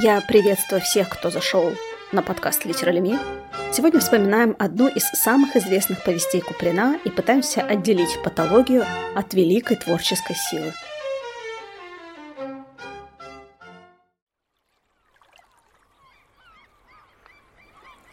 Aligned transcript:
Я 0.00 0.20
приветствую 0.20 0.80
всех, 0.80 1.08
кто 1.08 1.28
зашел 1.28 1.72
на 2.12 2.22
подкаст 2.22 2.64
Литералеми. 2.64 3.18
Сегодня 3.72 3.98
вспоминаем 3.98 4.54
одну 4.56 4.86
из 4.86 5.02
самых 5.02 5.56
известных 5.56 6.04
повестей 6.04 6.40
Куприна 6.40 7.00
и 7.04 7.10
пытаемся 7.10 7.62
отделить 7.62 8.22
патологию 8.22 8.86
от 9.16 9.34
великой 9.34 9.76
творческой 9.76 10.36
силы. 10.36 10.72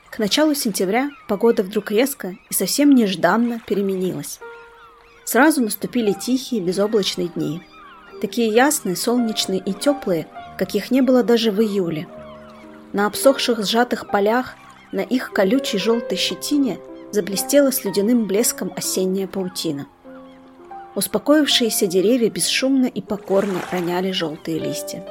К 0.09 0.17
началу 0.17 0.55
сентября 0.55 1.11
погода 1.27 1.61
вдруг 1.61 1.91
резко 1.91 2.35
и 2.49 2.53
совсем 2.55 2.95
нежданно 2.95 3.61
переменилась. 3.67 4.39
Сразу 5.23 5.61
наступили 5.61 6.13
тихие 6.13 6.63
безоблачные 6.63 7.27
дни. 7.27 7.61
Такие 8.21 8.47
ясные, 8.47 8.95
солнечные 8.95 9.59
и 9.59 9.71
теплые, 9.71 10.27
каких 10.57 10.91
не 10.91 11.01
было 11.01 11.23
даже 11.23 11.51
в 11.51 11.61
июле. 11.61 12.07
На 12.93 13.07
обсохших 13.07 13.65
сжатых 13.65 14.09
полях, 14.09 14.55
на 14.91 15.01
их 15.01 15.31
колючей 15.31 15.77
желтой 15.77 16.17
щетине 16.17 16.79
заблестела 17.11 17.71
с 17.71 17.83
ледяным 17.83 18.25
блеском 18.25 18.71
осенняя 18.75 19.27
паутина. 19.27 19.87
Успокоившиеся 20.95 21.87
деревья 21.87 22.29
бесшумно 22.29 22.85
и 22.85 23.01
покорно 23.01 23.59
роняли 23.71 24.11
желтые 24.11 24.59
листья. 24.59 25.03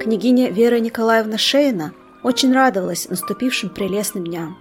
Княгиня 0.00 0.50
Вера 0.50 0.80
Николаевна 0.80 1.38
Шейна 1.38 1.92
очень 2.24 2.52
радовалась 2.52 3.08
наступившим 3.08 3.70
прелестным 3.70 4.24
дням. 4.24 4.58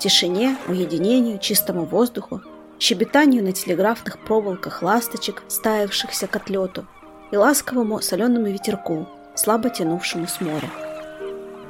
Тишине, 0.00 0.56
уединению, 0.66 1.38
чистому 1.38 1.84
воздуху, 1.84 2.42
щебетанию 2.80 3.44
на 3.44 3.52
телеграфных 3.52 4.18
проволоках 4.18 4.82
ласточек, 4.82 5.44
стаявшихся 5.46 6.26
к 6.26 6.34
отлету, 6.34 6.86
и 7.30 7.36
ласковому 7.36 8.00
соленому 8.00 8.46
ветерку, 8.46 9.06
слабо 9.34 9.70
тянувшему 9.70 10.26
с 10.26 10.40
моря. 10.40 10.70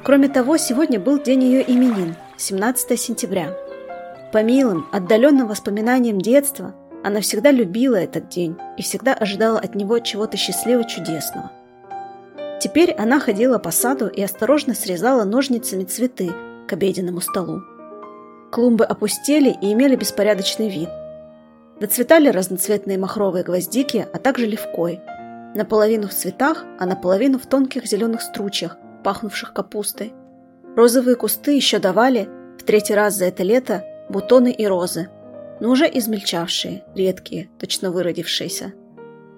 Кроме 0.03 0.27
того, 0.27 0.57
сегодня 0.57 0.99
был 0.99 1.21
день 1.21 1.43
ее 1.43 1.63
именин, 1.71 2.15
17 2.37 2.99
сентября. 2.99 3.55
По 4.31 4.43
милым, 4.43 4.87
отдаленным 4.91 5.47
воспоминаниям 5.47 6.19
детства 6.19 6.75
она 7.03 7.21
всегда 7.21 7.51
любила 7.51 7.95
этот 7.95 8.29
день 8.29 8.57
и 8.77 8.81
всегда 8.81 9.13
ожидала 9.13 9.59
от 9.59 9.75
него 9.75 9.99
чего-то 9.99 10.37
счастливо-чудесного. 10.37 11.51
Теперь 12.59 12.91
она 12.93 13.19
ходила 13.19 13.59
по 13.59 13.71
саду 13.71 14.07
и 14.07 14.21
осторожно 14.21 14.73
срезала 14.73 15.23
ножницами 15.23 15.83
цветы 15.83 16.31
к 16.67 16.73
обеденному 16.73 17.21
столу. 17.21 17.61
Клумбы 18.51 18.85
опустели 18.85 19.55
и 19.61 19.73
имели 19.73 19.95
беспорядочный 19.95 20.69
вид. 20.69 20.89
Доцветали 21.79 22.29
разноцветные 22.29 22.97
махровые 22.97 23.43
гвоздики, 23.43 24.07
а 24.11 24.17
также 24.17 24.45
левкой– 24.45 25.01
наполовину 25.55 26.07
в 26.07 26.13
цветах, 26.13 26.65
а 26.79 26.85
наполовину 26.85 27.39
в 27.39 27.45
тонких 27.45 27.85
зеленых 27.85 28.21
стручьях, 28.21 28.77
пахнувших 29.03 29.53
капустой. 29.53 30.13
Розовые 30.75 31.15
кусты 31.15 31.55
еще 31.55 31.79
давали, 31.79 32.29
в 32.57 32.63
третий 32.63 32.93
раз 32.93 33.15
за 33.15 33.25
это 33.25 33.43
лето, 33.43 33.83
бутоны 34.09 34.51
и 34.51 34.65
розы, 34.65 35.09
но 35.59 35.69
уже 35.69 35.85
измельчавшие, 35.85 36.83
редкие, 36.95 37.49
точно 37.59 37.91
выродившиеся. 37.91 38.73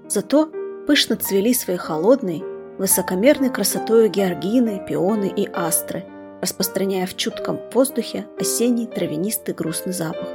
Зато 0.07 0.51
пышно 0.87 1.15
цвели 1.15 1.53
своей 1.53 1.79
холодной, 1.79 2.43
высокомерной 2.77 3.49
красотою 3.49 4.09
георгины, 4.09 4.83
пионы 4.87 5.31
и 5.35 5.49
астры, 5.51 6.05
распространяя 6.41 7.07
в 7.07 7.15
чутком 7.15 7.59
воздухе 7.73 8.27
осенний 8.39 8.87
травянистый 8.87 9.53
грустный 9.53 9.93
запах. 9.93 10.27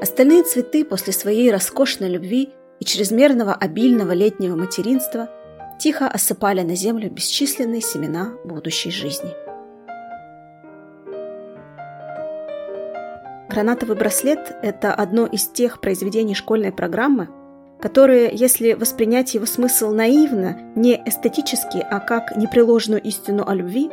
Остальные 0.00 0.44
цветы 0.44 0.84
после 0.84 1.12
своей 1.12 1.50
роскошной 1.50 2.08
любви 2.08 2.50
и 2.80 2.84
чрезмерного 2.84 3.54
обильного 3.54 4.12
летнего 4.12 4.56
материнства 4.56 5.28
тихо 5.78 6.08
осыпали 6.08 6.62
на 6.62 6.74
землю 6.74 7.10
бесчисленные 7.10 7.80
семена 7.80 8.32
будущей 8.44 8.90
жизни. 8.90 9.30
Гранатовый 13.48 13.96
браслет– 13.96 14.56
это 14.62 14.94
одно 14.94 15.26
из 15.26 15.46
тех 15.48 15.80
произведений 15.80 16.34
школьной 16.34 16.72
программы, 16.72 17.28
которые, 17.80 18.30
если 18.32 18.74
воспринять 18.74 19.34
его 19.34 19.46
смысл 19.46 19.90
наивно, 19.90 20.72
не 20.76 20.94
эстетически, 21.04 21.78
а 21.78 21.98
как 21.98 22.36
непреложную 22.36 23.02
истину 23.02 23.44
о 23.46 23.54
любви, 23.54 23.90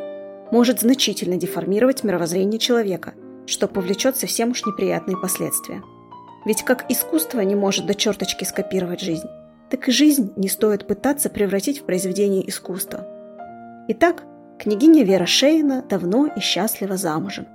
может 0.51 0.81
значительно 0.81 1.37
деформировать 1.37 2.03
мировоззрение 2.03 2.59
человека, 2.59 3.15
что 3.47 3.67
повлечет 3.67 4.15
совсем 4.17 4.51
уж 4.51 4.65
неприятные 4.65 5.17
последствия. 5.17 5.81
Ведь 6.47 6.63
как 6.63 6.85
искусство 6.89 7.41
не 7.41 7.55
может 7.55 7.87
до 7.87 7.93
черточки 7.93 8.45
скопировать 8.45 9.01
жизнь, 9.01 9.27
так 9.69 9.89
и 9.89 9.91
жизнь 9.91 10.31
не 10.37 10.47
стоит 10.47 10.87
пытаться 10.87 11.29
превратить 11.29 11.81
в 11.81 11.83
произведение 11.83 12.47
искусства. 12.49 13.05
Итак, 13.89 14.23
княгиня 14.57 15.03
Вера 15.03 15.25
Шейна 15.25 15.83
давно 15.89 16.25
и 16.27 16.39
счастливо 16.39 16.95
замужем. 16.95 17.47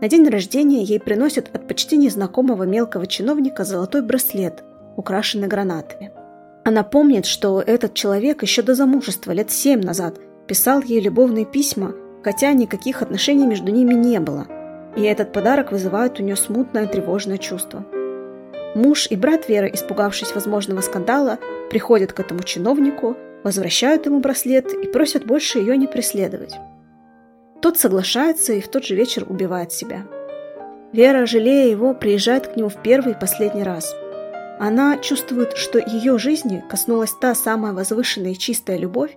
На 0.00 0.08
день 0.08 0.26
рождения 0.26 0.82
ей 0.82 0.98
приносят 0.98 1.54
от 1.54 1.68
почти 1.68 1.98
незнакомого 1.98 2.62
мелкого 2.62 3.06
чиновника 3.06 3.64
золотой 3.64 4.00
браслет, 4.00 4.64
украшенный 4.96 5.48
гранатами. 5.48 6.10
Она 6.64 6.84
помнит, 6.84 7.26
что 7.26 7.60
этот 7.60 7.92
человек 7.92 8.40
еще 8.40 8.62
до 8.62 8.74
замужества 8.74 9.32
лет 9.32 9.50
семь 9.50 9.82
назад 9.82 10.18
писал 10.46 10.80
ей 10.80 11.02
любовные 11.02 11.44
письма, 11.44 11.92
хотя 12.24 12.54
никаких 12.54 13.02
отношений 13.02 13.46
между 13.46 13.70
ними 13.70 13.92
не 13.92 14.20
было, 14.20 14.46
и 14.96 15.02
этот 15.02 15.34
подарок 15.34 15.70
вызывает 15.70 16.18
у 16.18 16.22
нее 16.22 16.36
смутное 16.36 16.86
тревожное 16.86 17.36
чувство– 17.36 17.84
Муж 18.74 19.06
и 19.10 19.16
брат 19.16 19.48
Веры, 19.48 19.70
испугавшись 19.72 20.34
возможного 20.34 20.80
скандала, 20.80 21.38
приходят 21.70 22.12
к 22.12 22.20
этому 22.20 22.42
чиновнику, 22.42 23.16
возвращают 23.44 24.06
ему 24.06 24.20
браслет 24.20 24.72
и 24.72 24.86
просят 24.86 25.26
больше 25.26 25.58
ее 25.58 25.76
не 25.76 25.86
преследовать. 25.86 26.54
Тот 27.60 27.78
соглашается 27.78 28.54
и 28.54 28.60
в 28.60 28.68
тот 28.68 28.84
же 28.84 28.94
вечер 28.94 29.24
убивает 29.28 29.72
себя. 29.72 30.06
Вера, 30.92 31.26
жалея 31.26 31.70
его, 31.70 31.94
приезжает 31.94 32.48
к 32.48 32.56
нему 32.56 32.68
в 32.68 32.82
первый 32.82 33.12
и 33.12 33.18
последний 33.18 33.62
раз. 33.62 33.94
Она 34.58 34.98
чувствует, 34.98 35.56
что 35.56 35.78
ее 35.78 36.18
жизни 36.18 36.64
коснулась 36.68 37.14
та 37.20 37.34
самая 37.34 37.72
возвышенная 37.72 38.32
и 38.32 38.38
чистая 38.38 38.78
любовь, 38.78 39.16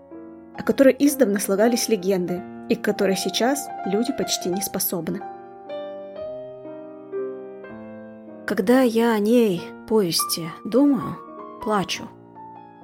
о 0.57 0.63
которой 0.63 0.95
издавна 0.97 1.39
слагались 1.39 1.89
легенды, 1.89 2.41
и 2.69 2.75
к 2.75 2.81
которой 2.81 3.15
сейчас 3.15 3.67
люди 3.85 4.13
почти 4.17 4.49
не 4.49 4.61
способны. 4.61 5.21
Когда 8.47 8.81
я 8.81 9.13
о 9.13 9.17
ней, 9.17 9.63
повести, 9.88 10.51
думаю, 10.63 11.17
плачу, 11.63 12.07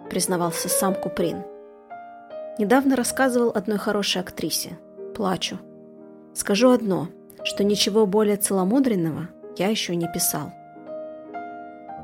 признавался 0.09 0.69
сам 0.69 0.95
Куприн. 0.95 1.43
Недавно 2.57 2.95
рассказывал 2.95 3.51
одной 3.53 3.77
хорошей 3.77 4.21
актрисе. 4.21 4.79
Плачу. 5.15 5.59
Скажу 6.33 6.71
одно, 6.71 7.09
что 7.43 7.63
ничего 7.63 8.07
более 8.07 8.37
целомудренного 8.37 9.29
я 9.55 9.67
еще 9.67 9.95
не 9.95 10.11
писал. 10.11 10.51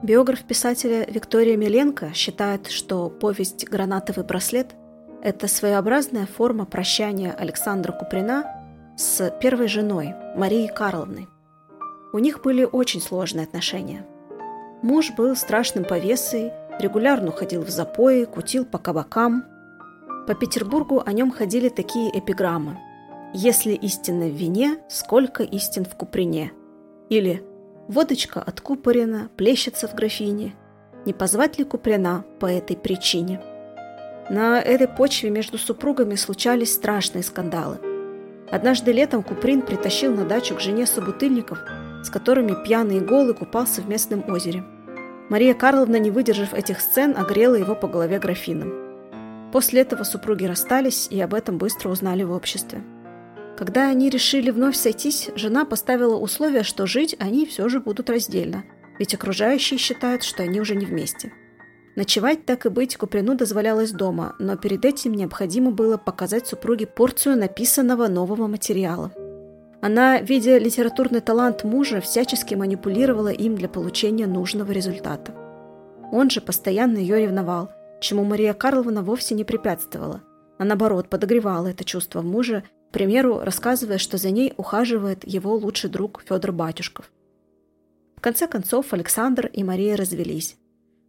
Биограф 0.03 0.43
писателя 0.43 1.03
Виктория 1.09 1.57
Миленко 1.57 2.13
считает, 2.13 2.67
что 2.67 3.09
повесть 3.09 3.67
«Гранатовый 3.67 4.23
браслет»– 4.23 4.75
это 5.23 5.47
своеобразная 5.47 6.27
форма 6.27 6.65
прощания 6.65 7.33
Александра 7.33 7.91
Куприна 7.91 8.45
с 8.97 9.31
первой 9.41 9.67
женой 9.67 10.13
Марией 10.35 10.71
Карловной. 10.71 11.27
У 12.17 12.19
них 12.19 12.41
были 12.41 12.63
очень 12.63 12.99
сложные 12.99 13.43
отношения. 13.43 14.03
Муж 14.81 15.11
был 15.15 15.35
страшным 15.35 15.85
повесой, 15.85 16.51
регулярно 16.79 17.31
ходил 17.31 17.61
в 17.61 17.69
запои, 17.69 18.23
кутил 18.23 18.65
по 18.65 18.79
кабакам. 18.79 19.45
По 20.25 20.33
Петербургу 20.33 21.03
о 21.05 21.13
нем 21.13 21.29
ходили 21.29 21.69
такие 21.69 22.09
эпиграммы. 22.17 22.79
«Если 23.35 23.73
истина 23.73 24.25
в 24.25 24.33
вине, 24.33 24.79
сколько 24.89 25.43
истин 25.43 25.85
в 25.85 25.93
куприне?» 25.93 26.53
Или 27.09 27.43
«Водочка 27.87 28.41
откупорена, 28.41 29.29
плещется 29.37 29.87
в 29.87 29.93
графине. 29.93 30.55
Не 31.05 31.13
позвать 31.13 31.59
ли 31.59 31.65
Куприна 31.65 32.25
по 32.39 32.47
этой 32.47 32.75
причине?» 32.75 33.43
На 34.27 34.59
этой 34.59 34.87
почве 34.87 35.29
между 35.29 35.59
супругами 35.59 36.15
случались 36.15 36.73
страшные 36.73 37.21
скандалы. 37.21 37.77
Однажды 38.49 38.91
летом 38.91 39.21
Куприн 39.21 39.61
притащил 39.61 40.15
на 40.15 40.25
дачу 40.25 40.55
к 40.55 40.61
жене 40.61 40.87
собутыльников– 40.87 41.59
с 42.03 42.09
которыми 42.09 42.55
пьяный 42.63 42.97
и 42.97 43.01
голый 43.01 43.33
купался 43.33 43.81
в 43.81 43.89
местном 43.89 44.27
озере. 44.29 44.63
Мария 45.29 45.53
Карловна, 45.53 45.97
не 45.97 46.09
выдержав 46.09 46.53
этих 46.53 46.79
сцен, 46.79 47.15
огрела 47.17 47.55
его 47.55 47.75
по 47.75 47.87
голове 47.87 48.17
графином. 48.19 49.51
После 49.51 49.81
этого 49.81 50.03
супруги 50.03 50.45
расстались 50.45 51.07
и 51.09 51.19
об 51.19 51.33
этом 51.33 51.57
быстро 51.57 51.89
узнали 51.89 52.23
в 52.23 52.31
обществе. 52.31 52.83
Когда 53.57 53.89
они 53.89 54.09
решили 54.09 54.51
вновь 54.51 54.75
сойтись, 54.75 55.29
жена 55.35 55.65
поставила 55.65 56.15
условие, 56.15 56.63
что 56.63 56.85
жить 56.85 57.15
они 57.19 57.45
все 57.45 57.67
же 57.67 57.79
будут 57.79 58.09
раздельно, 58.09 58.63
ведь 58.99 59.13
окружающие 59.13 59.79
считают, 59.79 60.23
что 60.23 60.43
они 60.43 60.61
уже 60.61 60.75
не 60.75 60.85
вместе. 60.85 61.33
Ночевать, 61.95 62.45
так 62.45 62.65
и 62.67 62.69
быть, 62.69 62.95
Куприну 62.95 63.35
дозволялось 63.35 63.91
дома, 63.91 64.35
но 64.37 64.55
перед 64.55 64.85
этим 64.85 65.13
необходимо 65.13 65.71
было 65.71 65.97
показать 65.97 66.45
супруге 66.45 66.85
порцию 66.85 67.37
написанного 67.37 68.07
нового 68.07 68.47
материала– 68.47 69.11
она, 69.81 70.19
видя 70.19 70.57
литературный 70.57 71.21
талант 71.21 71.63
мужа, 71.63 72.01
всячески 72.01 72.55
манипулировала 72.55 73.31
им 73.31 73.55
для 73.55 73.69
получения 73.69 74.25
нужного 74.25 74.71
результата. 74.71 75.33
Он 76.11 76.29
же 76.29 76.41
постоянно 76.41 76.97
ее 76.97 77.19
ревновал, 77.19 77.71
чему 78.01 78.23
Мария 78.23 78.53
Карловна 78.53 79.03
вовсе 79.03 79.35
не 79.35 79.43
препятствовала, 79.43 80.23
а 80.57 80.63
наоборот 80.63 81.09
подогревала 81.09 81.67
это 81.67 81.83
чувство 81.83 82.21
в 82.21 82.25
муже, 82.25 82.63
к 82.89 82.93
примеру, 82.93 83.39
рассказывая, 83.39 83.97
что 83.97 84.17
за 84.17 84.31
ней 84.31 84.53
ухаживает 84.57 85.27
его 85.27 85.55
лучший 85.55 85.89
друг 85.89 86.23
Федор 86.27 86.53
Батюшков. 86.53 87.11
В 88.15 88.21
конце 88.21 88.47
концов 88.47 88.93
Александр 88.93 89.47
и 89.53 89.63
Мария 89.63 89.95
развелись. 89.95 90.57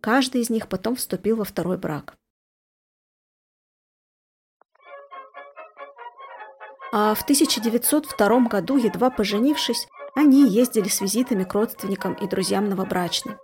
Каждый 0.01 0.43
из 0.43 0.51
них 0.51 0.69
потом 0.69 0.97
вступил 0.97 1.37
во 1.37 1.45
второй 1.45 1.79
брак. 1.79 2.15
А 6.91 7.15
в 7.15 7.23
1902 7.23 8.41
году, 8.49 8.77
едва 8.77 9.11
поженившись, 9.11 9.87
они 10.15 10.49
ездили 10.49 10.89
с 10.89 11.01
визитами 11.01 11.45
к 11.45 11.53
родственникам 11.55 12.15
и 12.15 12.27
друзьям 12.27 12.69
новобрачной. 12.69 13.37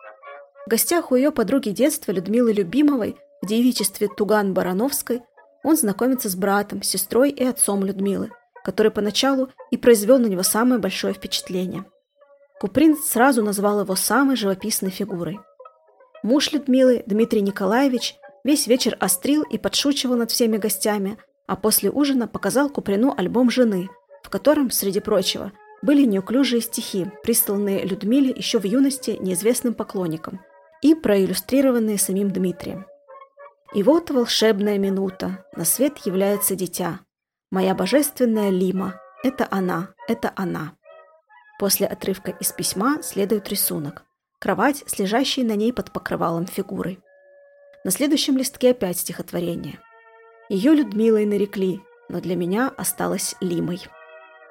В 0.67 0.70
гостях 0.70 1.12
у 1.12 1.14
ее 1.14 1.31
подруги 1.31 1.69
детства 1.70 2.11
Людмилы 2.11 2.52
Любимовой 2.52 3.17
в 3.43 3.46
девичестве 3.46 4.08
Туган 4.08 4.55
Барановской 4.55 5.23
он 5.62 5.76
знакомится 5.76 6.29
с 6.29 6.37
братом, 6.37 6.82
сестрой 6.82 7.31
и 7.31 7.44
отцом 7.44 7.85
Людмилы, 7.85 8.31
который 8.64 8.91
поначалу 8.91 9.50
и 9.70 9.76
произвел 9.76 10.19
на 10.19 10.26
него 10.26 10.43
самое 10.43 10.81
большое 10.81 11.12
впечатление. 11.12 11.85
Куприн 12.61 12.96
сразу 12.96 13.43
назвал 13.43 13.81
его 13.81 13.94
самой 13.94 14.37
живописной 14.37 14.91
фигурой. 14.91 15.38
Муж 16.23 16.52
Людмилы, 16.52 17.02
Дмитрий 17.06 17.43
Николаевич, 17.43 18.17
весь 18.43 18.67
вечер 18.67 18.96
острил 19.00 19.43
и 19.43 19.58
подшучивал 19.58 20.17
над 20.17 20.31
всеми 20.31 20.56
гостями, 20.56 21.19
а 21.46 21.56
после 21.56 21.91
ужина 21.91 22.26
показал 22.29 22.70
Куприну 22.70 23.14
альбом 23.17 23.50
жены, 23.50 23.88
в 24.23 24.31
котором, 24.31 24.70
среди 24.70 25.00
прочего, 25.00 25.52
были 25.82 26.05
неуклюжие 26.05 26.61
стихи, 26.61 27.06
присланные 27.23 27.85
Людмиле 27.85 28.31
еще 28.31 28.58
в 28.58 28.64
юности 28.64 29.17
неизвестным 29.20 29.75
поклонникам– 29.75 30.41
и 30.85 30.94
проиллюстрированные 30.94 31.96
самим 31.96 32.31
Дмитрием. 32.31 32.87
И 33.73 33.82
вот 33.82 34.11
волшебная 34.11 34.76
минута, 34.76 35.46
на 35.56 35.64
свет 35.64 35.96
является 36.05 36.55
дитя. 36.55 37.00
Моя 37.50 37.75
божественная 37.75 38.50
Лима, 38.50 39.00
это 39.23 39.49
она, 39.50 39.94
это 40.08 40.31
она. 40.37 40.75
После 41.58 41.87
отрывка 41.87 42.32
из 42.32 42.52
письма 42.52 43.02
следует 43.02 43.49
рисунок. 43.49 44.05
Кровать 44.38 44.85
с 44.87 44.99
лежащей 44.99 45.43
на 45.43 45.56
ней 45.56 45.73
под 45.73 45.91
покрывалом 45.91 46.46
фигурой. 46.46 47.00
На 47.82 47.91
следующем 47.91 48.37
листке 48.37 48.73
опять 48.73 48.99
стихотворение. 48.99 49.81
Ее 50.49 50.75
Людмилой 50.75 51.25
нарекли, 51.25 51.81
но 52.08 52.20
для 52.20 52.37
меня 52.37 52.73
осталась 52.76 53.35
Лимой. 53.41 53.81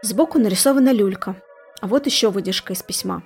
Сбоку 0.02 0.40
нарисована 0.40 0.92
люлька, 0.92 1.36
а 1.82 1.88
вот 1.88 2.08
еще 2.08 2.30
выдержка 2.30 2.74
из 2.74 2.82
письма. 2.82 3.24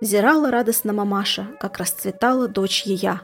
Взирала 0.00 0.50
радостно 0.50 0.92
мамаша, 0.92 1.46
как 1.60 1.78
расцветала 1.78 2.48
дочь 2.48 2.82
ея. 2.82 3.22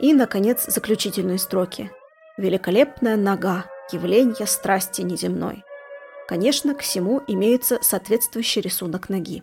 И, 0.00 0.12
наконец, 0.12 0.66
заключительные 0.66 1.38
строки. 1.38 1.90
Великолепная 2.36 3.16
нога, 3.16 3.64
явление 3.90 4.46
страсти 4.46 5.00
неземной. 5.00 5.64
Конечно, 6.28 6.74
к 6.74 6.80
всему 6.80 7.22
имеется 7.26 7.78
соответствующий 7.80 8.60
рисунок 8.60 9.08
ноги. 9.08 9.42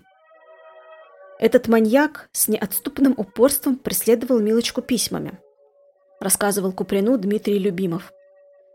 Этот 1.40 1.68
маньяк 1.68 2.30
с 2.32 2.48
неотступным 2.48 3.16
упорством 3.18 3.76
преследовал 3.76 4.40
Милочку 4.40 4.84
письмами, 4.84 5.40
рассказывал 6.20 6.72
Куприну 6.72 7.18
Дмитрий 7.18 7.58
Любимов. 7.58 8.12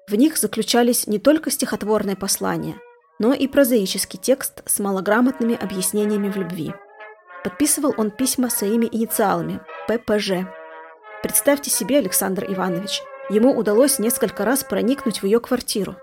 В 0.08 0.14
них 0.14 0.36
заключались 0.36 1.06
не 1.06 1.18
только 1.18 1.50
стихотворные 1.50 2.16
послания, 2.16 2.80
но 3.18 3.32
и 3.32 3.46
прозаический 3.46 4.18
текст 4.18 4.62
с 4.66 4.78
малограмотными 4.78 5.54
объяснениями 5.56 6.30
в 6.30 6.36
любви– 6.36 6.74
Подписывал 7.46 7.94
он 7.96 8.10
письма 8.10 8.50
своими 8.50 8.86
инициалами– 8.90 9.60
ППЖ. 9.86 10.48
Представьте 11.22 11.70
себе, 11.70 11.98
Александр 11.98 12.44
Иванович, 12.52 13.02
ему 13.30 13.56
удалось 13.56 14.00
несколько 14.00 14.44
раз 14.44 14.64
проникнуть 14.64 15.22
в 15.22 15.24
ее 15.26 15.38
квартиру. 15.38 15.94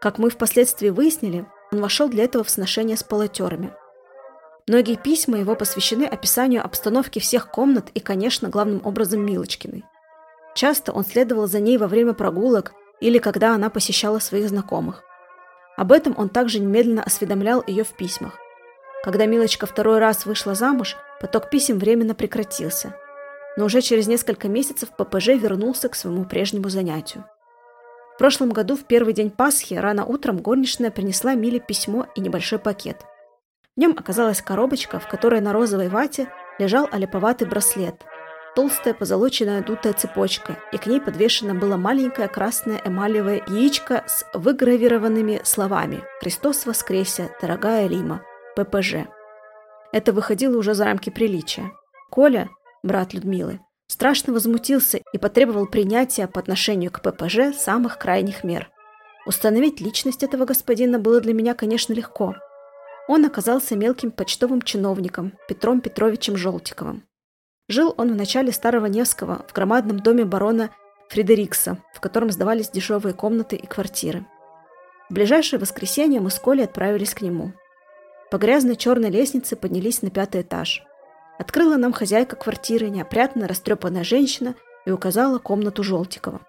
Как 0.00 0.16
мы 0.16 0.30
впоследствии 0.30 0.88
выяснили, 0.88 1.44
он 1.70 1.82
вошел 1.82 2.08
для 2.08 2.24
этого 2.24 2.44
в 2.44 2.48
сношение 2.48 2.96
с 2.96 3.02
полотерами. 3.02 3.74
Многие 4.66 4.96
письма 4.96 5.36
его 5.36 5.54
посвящены 5.54 6.04
описанию 6.04 6.64
обстановки 6.64 7.18
всех 7.18 7.50
комнат 7.50 7.90
и, 7.92 8.00
конечно, 8.00 8.48
главным 8.48 8.80
образом 8.82 9.20
Милочкиной. 9.20 9.84
Часто 10.54 10.92
он 10.92 11.04
следовал 11.04 11.46
за 11.46 11.60
ней 11.60 11.76
во 11.76 11.88
время 11.88 12.14
прогулок 12.14 12.72
или 13.00 13.18
когда 13.18 13.54
она 13.54 13.70
посещала 13.70 14.18
своих 14.18 14.48
знакомых. 14.48 15.02
Об 15.76 15.92
этом 15.92 16.14
он 16.16 16.28
также 16.28 16.60
немедленно 16.60 17.02
осведомлял 17.02 17.64
ее 17.66 17.84
в 17.84 17.96
письмах. 17.96 18.38
Когда 19.02 19.24
Милочка 19.24 19.66
второй 19.66 19.98
раз 19.98 20.26
вышла 20.26 20.54
замуж, 20.54 20.96
поток 21.20 21.48
писем 21.48 21.78
временно 21.78 22.14
прекратился. 22.14 22.94
Но 23.56 23.64
уже 23.64 23.80
через 23.80 24.06
несколько 24.06 24.48
месяцев 24.48 24.90
ППЖ 24.90 25.28
вернулся 25.28 25.88
к 25.88 25.94
своему 25.94 26.24
прежнему 26.24 26.68
занятию. 26.68 27.24
В 28.14 28.18
прошлом 28.18 28.50
году, 28.50 28.76
в 28.76 28.84
первый 28.84 29.14
день 29.14 29.30
Пасхи, 29.30 29.74
рано 29.74 30.04
утром 30.04 30.36
горничная 30.36 30.90
принесла 30.90 31.34
Миле 31.34 31.58
письмо 31.58 32.06
и 32.14 32.20
небольшой 32.20 32.58
пакет. 32.58 33.06
В 33.74 33.80
нем 33.80 33.94
оказалась 33.96 34.42
коробочка, 34.42 35.00
в 35.00 35.08
которой 35.08 35.40
на 35.40 35.54
розовой 35.54 35.88
вате 35.88 36.28
лежал 36.58 36.86
олиповатый 36.92 37.48
браслет, 37.48 38.04
толстая 38.54 38.94
позолоченная 38.94 39.62
дутая 39.62 39.92
цепочка, 39.92 40.58
и 40.72 40.78
к 40.78 40.86
ней 40.86 41.00
подвешено 41.00 41.54
было 41.54 41.76
маленькое 41.76 42.28
красное 42.28 42.80
эмалевое 42.84 43.42
яичко 43.46 44.04
с 44.06 44.24
выгравированными 44.34 45.40
словами 45.44 46.02
«Христос 46.20 46.66
воскресе, 46.66 47.30
дорогая 47.40 47.86
Лима, 47.86 48.22
ППЖ. 48.56 49.06
Это 49.92 50.12
выходило 50.12 50.56
уже 50.56 50.74
за 50.74 50.84
рамки 50.84 51.10
приличия. 51.10 51.72
Коля, 52.10 52.48
брат 52.82 53.12
Людмилы, 53.12 53.60
страшно 53.86 54.32
возмутился 54.32 55.00
и 55.12 55.18
потребовал 55.18 55.66
принятия 55.66 56.26
по 56.26 56.40
отношению 56.40 56.90
к 56.90 57.00
ППЖ 57.02 57.56
самых 57.56 57.98
крайних 57.98 58.44
мер. 58.44 58.70
Установить 59.26 59.80
личность 59.80 60.22
этого 60.22 60.44
господина 60.44 60.98
было 60.98 61.20
для 61.20 61.34
меня, 61.34 61.54
конечно, 61.54 61.92
легко. 61.92 62.34
Он 63.08 63.24
оказался 63.24 63.76
мелким 63.76 64.12
почтовым 64.12 64.62
чиновником 64.62 65.32
Петром 65.48 65.80
Петровичем 65.80 66.36
Желтиковым. 66.36 67.04
Жил 67.70 67.94
он 67.96 68.12
в 68.12 68.16
начале 68.16 68.50
Старого 68.50 68.86
Невского 68.86 69.44
в 69.46 69.52
громадном 69.52 70.00
доме 70.00 70.24
барона 70.24 70.70
Фредерикса, 71.08 71.78
в 71.94 72.00
котором 72.00 72.32
сдавались 72.32 72.68
дешевые 72.68 73.14
комнаты 73.14 73.54
и 73.54 73.64
квартиры. 73.64 74.26
В 75.08 75.14
ближайшее 75.14 75.60
воскресенье 75.60 76.20
мы 76.20 76.30
с 76.30 76.40
Колей 76.40 76.64
отправились 76.64 77.14
к 77.14 77.20
нему. 77.20 77.52
По 78.32 78.38
грязной 78.38 78.74
черной 78.74 79.10
лестнице 79.10 79.54
поднялись 79.54 80.02
на 80.02 80.10
пятый 80.10 80.40
этаж. 80.40 80.82
Открыла 81.38 81.76
нам 81.76 81.92
хозяйка 81.92 82.34
квартиры, 82.34 82.90
неопрятная, 82.90 83.46
растрепанная 83.46 84.02
женщина, 84.02 84.56
и 84.84 84.90
указала 84.90 85.38
комнату 85.38 85.84
Желтикова. 85.84 86.40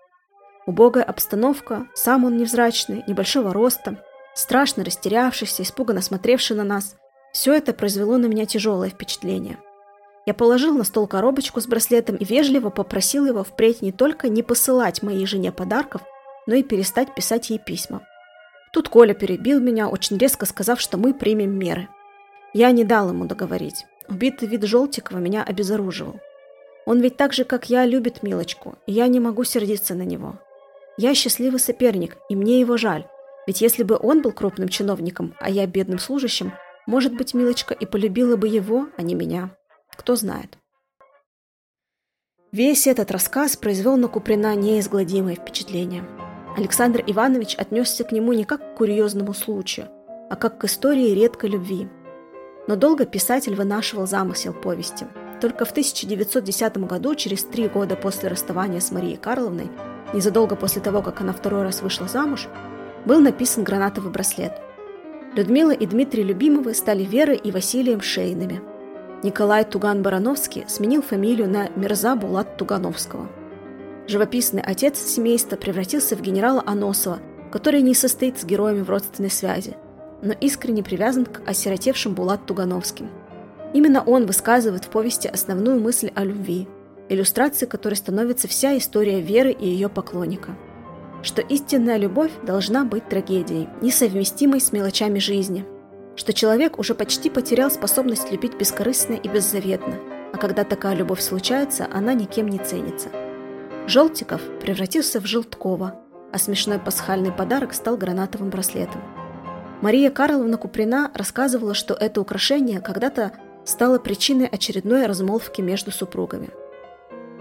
Убогая 0.66 1.04
обстановка, 1.04 1.86
сам 1.94 2.26
он 2.26 2.36
невзрачный, 2.36 3.04
небольшого 3.06 3.54
роста, 3.54 4.04
страшно 4.34 4.84
растерявшийся, 4.84 5.62
испуганно 5.62 6.02
смотревший 6.02 6.58
на 6.58 6.64
нас. 6.64 6.96
Все 7.32 7.54
это 7.54 7.74
произвело 7.74 8.18
на 8.18 8.26
меня 8.26 8.48
тяжелое 8.48 8.90
впечатление. 8.90 9.60
Я 10.26 10.34
положил 10.34 10.78
на 10.78 10.84
стол 10.84 11.08
коробочку 11.08 11.62
с 11.62 11.68
браслетом 11.68 12.16
и 12.16 12.26
вежливо 12.26 12.70
попросил 12.70 13.26
его 13.26 13.44
впредь 13.44 13.82
не 13.82 13.92
только 13.92 14.30
не 14.30 14.44
посылать 14.44 15.02
моей 15.02 15.26
жене 15.26 15.52
подарков, 15.52 16.02
но 16.46 16.56
и 16.56 16.64
перестать 16.64 17.16
писать 17.16 17.50
ей 17.50 17.60
письма. 17.60 18.06
Тут 18.72 18.88
Коля 18.88 19.14
перебил 19.14 19.60
меня, 19.60 19.90
очень 19.90 20.18
резко 20.18 20.46
сказав, 20.46 20.80
что 20.80 20.98
мы 20.98 21.14
примем 21.14 21.58
меры. 21.58 21.90
Я 22.54 22.72
не 22.72 22.84
дал 22.84 23.10
ему 23.10 23.26
договорить. 23.26 23.86
Убитый 24.08 24.48
вид 24.48 24.64
Желтикова 24.64 25.18
меня 25.18 25.44
обезоруживал. 25.44 26.20
Он 26.86 27.00
ведь 27.00 27.18
так 27.18 27.34
же, 27.34 27.44
как 27.44 27.70
я, 27.70 27.86
любит 27.86 28.24
Милочку, 28.24 28.76
и 28.86 28.92
я 28.92 29.08
не 29.08 29.20
могу 29.20 29.44
сердиться 29.44 29.96
на 29.96 30.04
него. 30.04 30.40
Я 30.98 31.16
счастливый 31.16 31.60
соперник, 31.60 32.18
и 32.30 32.36
мне 32.36 32.60
его 32.60 32.78
жаль. 32.78 33.06
Ведь 33.48 33.62
если 33.62 33.84
бы 33.84 33.98
он 34.00 34.22
был 34.22 34.32
крупным 34.32 34.70
чиновником, 34.70 35.36
а 35.40 35.50
я 35.50 35.66
бедным 35.66 36.00
служащим, 36.00 36.54
может 36.86 37.16
быть, 37.16 37.34
Милочка 37.34 37.74
и 37.74 37.86
полюбила 37.86 38.36
бы 38.36 38.48
его, 38.48 38.88
а 38.98 39.02
не 39.02 39.16
меня. 39.16 39.52
Кто 39.98 40.16
знает. 40.16 40.58
Весь 42.52 42.86
этот 42.86 43.12
рассказ 43.12 43.56
произвел 43.56 43.96
на 43.96 44.08
Куприна 44.08 44.56
неизгладимое 44.56 45.36
впечатление. 45.36 46.04
Александр 46.58 47.02
Иванович 47.08 47.56
отнесся 47.56 48.04
к 48.04 48.12
нему 48.12 48.34
не 48.34 48.44
как 48.44 48.74
к 48.74 48.78
курьезному 48.78 49.34
случаю, 49.34 49.88
а 50.30 50.36
как 50.36 50.58
к 50.58 50.66
истории 50.66 51.12
редкой 51.12 51.52
любви. 51.52 51.88
Но 52.68 52.76
долго 52.76 53.06
писатель 53.06 53.56
вынашивал 53.56 54.06
замысел 54.06 54.54
повести. 54.54 55.08
Только 55.40 55.64
в 55.64 55.72
1910 55.72 56.78
году, 56.80 57.16
через 57.16 57.46
три 57.46 57.70
года 57.70 57.96
после 57.96 58.28
расставания 58.28 58.82
с 58.82 58.92
Марией 58.92 59.18
Карловной, 59.18 59.72
незадолго 60.14 60.56
после 60.58 60.82
того, 60.82 61.02
как 61.02 61.22
она 61.22 61.32
второй 61.32 61.64
раз 61.64 61.82
вышла 61.82 62.08
замуж, 62.08 62.48
был 63.06 63.22
написан 63.22 63.64
гранатовый 63.64 64.12
браслет. 64.12 64.62
Людмила 65.36 65.72
и 65.72 65.86
Дмитрий 65.86 66.24
Любимовы 66.24 66.74
стали 66.74 67.04
Верой 67.04 67.38
и 67.38 67.52
Василием 67.52 68.02
Шейными. 68.02 68.62
Николай 69.24 69.64
Туган-Барановский 69.64 70.66
сменил 70.68 71.02
фамилию 71.02 71.50
на 71.50 71.70
Мирза 71.76 72.16
Булат 72.16 72.58
Тугановского– 72.58 73.28
Живописный 74.12 74.62
отец 74.62 75.00
семейства 75.00 75.56
превратился 75.56 76.18
в 76.18 76.22
генерала 76.22 76.64
Аносова, 76.66 77.20
который 77.50 77.82
не 77.82 77.94
состоит 77.94 78.40
с 78.40 78.44
героями 78.44 78.82
в 78.82 78.90
родственной 78.90 79.30
связи, 79.30 79.78
но 80.22 80.34
искренне 80.34 80.84
привязан 80.84 81.26
к 81.26 81.42
осиротевшим 81.48 82.14
Булат 82.14 82.46
Тугановским. 82.46 83.10
Именно 83.74 84.04
он 84.04 84.26
высказывает 84.26 84.86
в 84.86 84.90
повести 84.90 85.28
основную 85.28 85.80
мысль 85.80 86.12
о 86.16 86.26
любви, 86.26 86.68
иллюстрацией 87.10 87.70
которой 87.70 87.94
становится 87.94 88.50
вся 88.50 88.78
история 88.78 89.22
Веры 89.22 89.52
и 89.52 89.66
ее 89.66 89.88
поклонника. 89.88 90.58
что 91.24 91.42
истинная 91.44 91.98
любовь 91.98 92.32
должна 92.44 92.84
быть 92.84 93.08
трагедией, 93.08 93.70
несовместимой 93.82 94.60
с 94.60 94.72
мелочами 94.72 95.20
жизни, 95.20 95.64
что 96.16 96.34
человек 96.34 96.80
уже 96.80 96.96
почти 96.96 97.30
потерял 97.30 97.72
способность 97.72 98.32
любить 98.32 98.58
бескорыстно 98.58 99.14
и 99.14 99.28
беззаветно, 99.28 100.00
а 100.34 100.38
когда 100.38 100.64
такая 100.64 100.96
любовь 100.96 101.22
случается, 101.22 101.88
она 101.92 102.14
никем 102.14 102.48
не 102.48 102.60
ценится. 102.60 103.10
Желтиков 103.88 104.42
превратился 104.60 105.20
в 105.20 105.26
Желткова, 105.26 105.96
а 106.32 106.38
смешной 106.38 106.80
пасхальный 106.80 107.32
подарок 107.32 107.74
стал 107.74 107.98
гранатовым 107.98 108.50
браслетом. 108.50 109.02
Мария 109.82 110.12
Карловна 110.12 110.58
Куприна 110.58 111.12
рассказывала, 111.14 111.74
что 111.74 111.94
это 111.94 112.22
украшение 112.22 112.80
когда-то 112.80 113.32
стало 113.66 113.98
причиной 113.98 114.46
очередной 114.46 115.08
размолвки 115.08 115.62
между 115.62 115.92
супругами. 115.92 116.50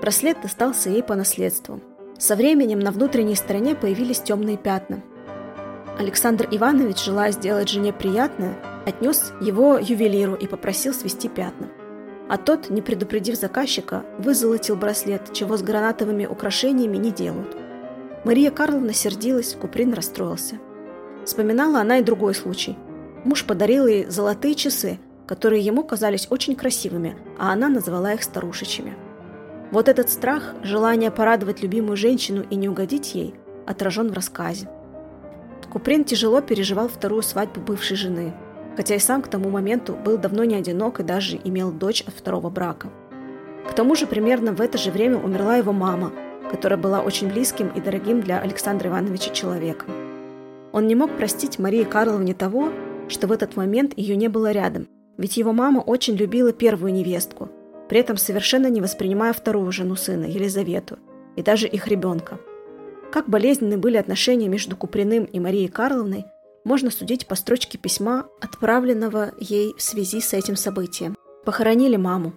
Браслет 0.00 0.40
достался 0.40 0.88
ей 0.88 1.02
по 1.02 1.14
наследству. 1.14 1.80
Со 2.18 2.36
временем 2.36 2.80
на 2.80 2.90
внутренней 2.90 3.34
стороне 3.34 3.74
появились 3.74 4.20
темные 4.20 4.56
пятна. 4.56 5.02
Александр 6.00 6.49
Иванович, 6.50 7.04
желая 7.04 7.30
сделать 7.30 7.69
жене 7.69 7.92
приятное, 7.92 8.57
отнес 8.87 9.35
его 9.38 9.76
ювелиру 9.76 10.35
и 10.35 10.47
попросил 10.47 10.95
свести 10.95 11.28
пятна. 11.28 11.69
А 12.26 12.38
тот, 12.38 12.71
не 12.71 12.80
предупредив 12.80 13.37
заказчика, 13.37 14.02
вызолотил 14.19 14.76
браслет, 14.76 15.35
чего 15.35 15.59
с 15.59 15.62
гранатовыми 15.62 16.25
украшениями 16.25 16.97
не 16.97 17.11
делают. 17.11 17.54
Мария 18.25 18.50
Карловна 18.50 18.95
сердилась, 18.95 19.52
Куприн 19.52 19.92
расстроился. 19.92 20.59
Вспоминала 21.26 21.80
она 21.80 21.99
и 21.99 22.02
другой 22.02 22.35
случай. 22.35 22.78
Муж 23.25 23.45
подарил 23.45 23.87
ей 23.87 24.07
золотые 24.07 24.54
часы, 24.54 24.99
которые 25.26 25.61
ему 25.62 25.85
казались 25.85 26.28
очень 26.30 26.57
красивыми, 26.57 27.14
а 27.38 27.52
она 27.52 27.69
назвала 27.69 28.14
их 28.14 28.23
старушечьими. 28.23 28.97
Вот 29.71 29.87
этот 29.87 30.09
страх, 30.09 30.54
желание 30.62 31.11
порадовать 31.11 31.61
любимую 31.61 31.99
женщину 31.99 32.42
и 32.49 32.57
не 32.57 32.71
угодить 32.71 33.14
ей, 33.14 33.35
отражен 33.66 34.09
в 34.09 34.14
рассказе. 34.14 34.66
Куприн 35.72 36.04
тяжело 36.04 36.40
переживал 36.40 36.88
вторую 36.88 37.22
свадьбу 37.22 37.60
бывшей 37.60 37.96
жены, 37.96 38.32
хотя 38.76 38.96
и 38.96 38.98
сам 38.98 39.22
к 39.22 39.28
тому 39.28 39.50
моменту 39.50 39.94
был 39.94 40.18
давно 40.18 40.44
не 40.44 40.56
одинок 40.56 41.00
и 41.00 41.04
даже 41.04 41.38
имел 41.42 41.70
дочь 41.70 42.02
от 42.02 42.14
второго 42.14 42.50
брака. 42.50 42.88
К 43.68 43.72
тому 43.74 43.94
же 43.94 44.06
примерно 44.06 44.52
в 44.52 44.60
это 44.60 44.78
же 44.78 44.90
время 44.90 45.18
умерла 45.18 45.56
его 45.56 45.72
мама– 45.72 46.12
которая 46.50 46.78
была 46.78 47.00
очень 47.00 47.28
близким 47.28 47.68
и 47.68 47.80
дорогим 47.80 48.20
для 48.20 48.40
Александра 48.40 48.88
Ивановича 48.90 49.32
человеком. 49.32 49.90
Он 50.72 50.88
не 50.88 50.94
мог 50.94 51.16
простить 51.16 51.58
Марии 51.58 51.84
Карловне 51.84 52.34
того, 52.34 52.70
что 53.08 53.28
в 53.28 53.32
этот 53.32 53.56
момент 53.56 53.92
ее 53.96 54.16
не 54.16 54.28
было 54.28 54.50
рядом, 54.50 54.88
ведь 55.16 55.36
его 55.36 55.52
мама 55.52 55.80
очень 55.80 56.16
любила 56.16 56.52
первую 56.52 56.92
невестку, 56.92 57.48
при 57.88 58.00
этом 58.00 58.16
совершенно 58.16 58.68
не 58.68 58.80
воспринимая 58.80 59.32
вторую 59.32 59.70
жену 59.70 59.94
сына, 59.94 60.24
Елизавету, 60.24 60.98
и 61.36 61.42
даже 61.42 61.66
их 61.66 61.86
ребенка. 61.86 62.38
Как 63.12 63.29
болезненны 63.29 63.76
были 63.76 63.97
отношения 63.97 64.49
между 64.49 64.76
Куприным 64.76 65.25
и 65.25 65.40
Марией 65.40 65.69
Карловной, 65.69 66.26
можно 66.64 66.90
судить 66.90 67.26
по 67.26 67.35
строчке 67.35 67.76
письма, 67.76 68.26
отправленного 68.40 69.33
ей 69.38 69.75
в 69.76 69.83
связи 69.83 70.21
с 70.21 70.33
этим 70.33 70.55
событием. 70.57 71.17
«Похоронили 71.45 71.97
маму, 71.97 72.35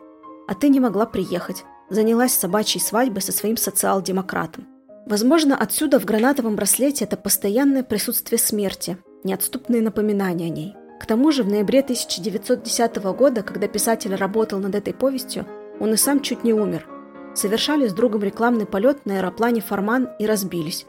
а 0.47 0.55
ты 0.55 0.69
не 0.69 0.79
могла 0.79 1.05
приехать, 1.05 1.63
занялась 1.89 2.33
собачьей 2.33 2.81
свадьбой 2.81 3.21
со 3.21 3.31
своим 3.31 3.57
социал-демократом. 3.57 4.67
Возможно, 5.05 5.57
отсюда 5.57 5.99
в 5.99 6.05
гранатовом 6.05 6.55
браслете 6.55 7.05
это 7.05 7.17
постоянное 7.17 7.83
присутствие 7.83 8.39
смерти, 8.39 8.97
неотступные 9.23 9.81
напоминания 9.81 10.45
о 10.45 10.49
ней. 10.49 10.75
К 10.99 11.05
тому 11.05 11.31
же 11.31 11.43
в 11.43 11.49
ноябре 11.49 11.81
1910 11.81 12.95
года, 13.13 13.43
когда 13.43 13.67
писатель 13.67 14.15
работал 14.15 14.59
над 14.59 14.73
этой 14.73 14.93
повестью, 14.93 15.45
он 15.79 15.93
и 15.93 15.97
сам 15.97 16.21
чуть 16.21 16.45
не 16.45 16.53
умер. 16.53 16.87
Совершали 17.33 17.87
с 17.87 17.93
другом 17.93 18.23
рекламный 18.23 18.65
полет 18.65 19.05
на 19.05 19.17
аэроплане 19.17 19.61
«Форман» 19.61 20.09
и 20.19 20.25
разбились. 20.25 20.85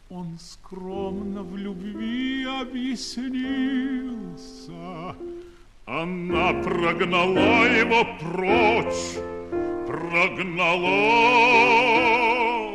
Он 0.08 0.38
скромно 0.38 1.42
в 1.42 1.54
любви 1.56 2.44
объяснился, 2.44 3.34
она 5.84 6.54
прогнала 6.62 7.66
его 7.66 8.04
прочь, 8.18 9.18
прогнало 9.86 10.88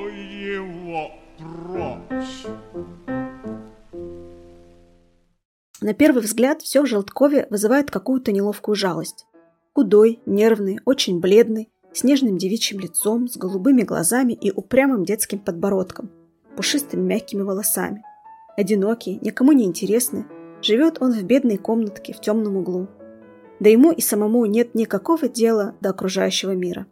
его 0.09 1.11
прочь. 1.37 2.45
На 5.85 5.93
первый 5.93 6.23
взгляд 6.23 6.63
все 6.63 6.81
в 6.81 6.87
Желткове 6.87 7.45
вызывает 7.51 7.91
какую-то 7.91 8.31
неловкую 8.31 8.73
жалость. 8.73 9.27
Худой, 9.75 10.19
нервный, 10.25 10.79
очень 10.83 11.19
бледный, 11.19 11.69
с 11.93 12.03
нежным 12.03 12.39
девичьим 12.39 12.79
лицом, 12.79 13.27
с 13.27 13.37
голубыми 13.37 13.83
глазами 13.83 14.33
и 14.33 14.49
упрямым 14.49 15.05
детским 15.05 15.37
подбородком, 15.37 16.09
пушистыми 16.55 17.01
мягкими 17.01 17.43
волосами. 17.43 18.01
Одинокий, 18.57 19.19
никому 19.21 19.51
не 19.51 19.65
интересный, 19.65 20.25
живет 20.59 21.03
он 21.03 21.11
в 21.11 21.23
бедной 21.23 21.57
комнатке 21.57 22.13
в 22.13 22.19
темном 22.19 22.57
углу. 22.57 22.87
Да 23.59 23.69
ему 23.69 23.91
и 23.91 24.01
самому 24.01 24.43
нет 24.47 24.73
никакого 24.73 25.29
дела 25.29 25.75
до 25.81 25.91
окружающего 25.91 26.55
мира. 26.55 26.87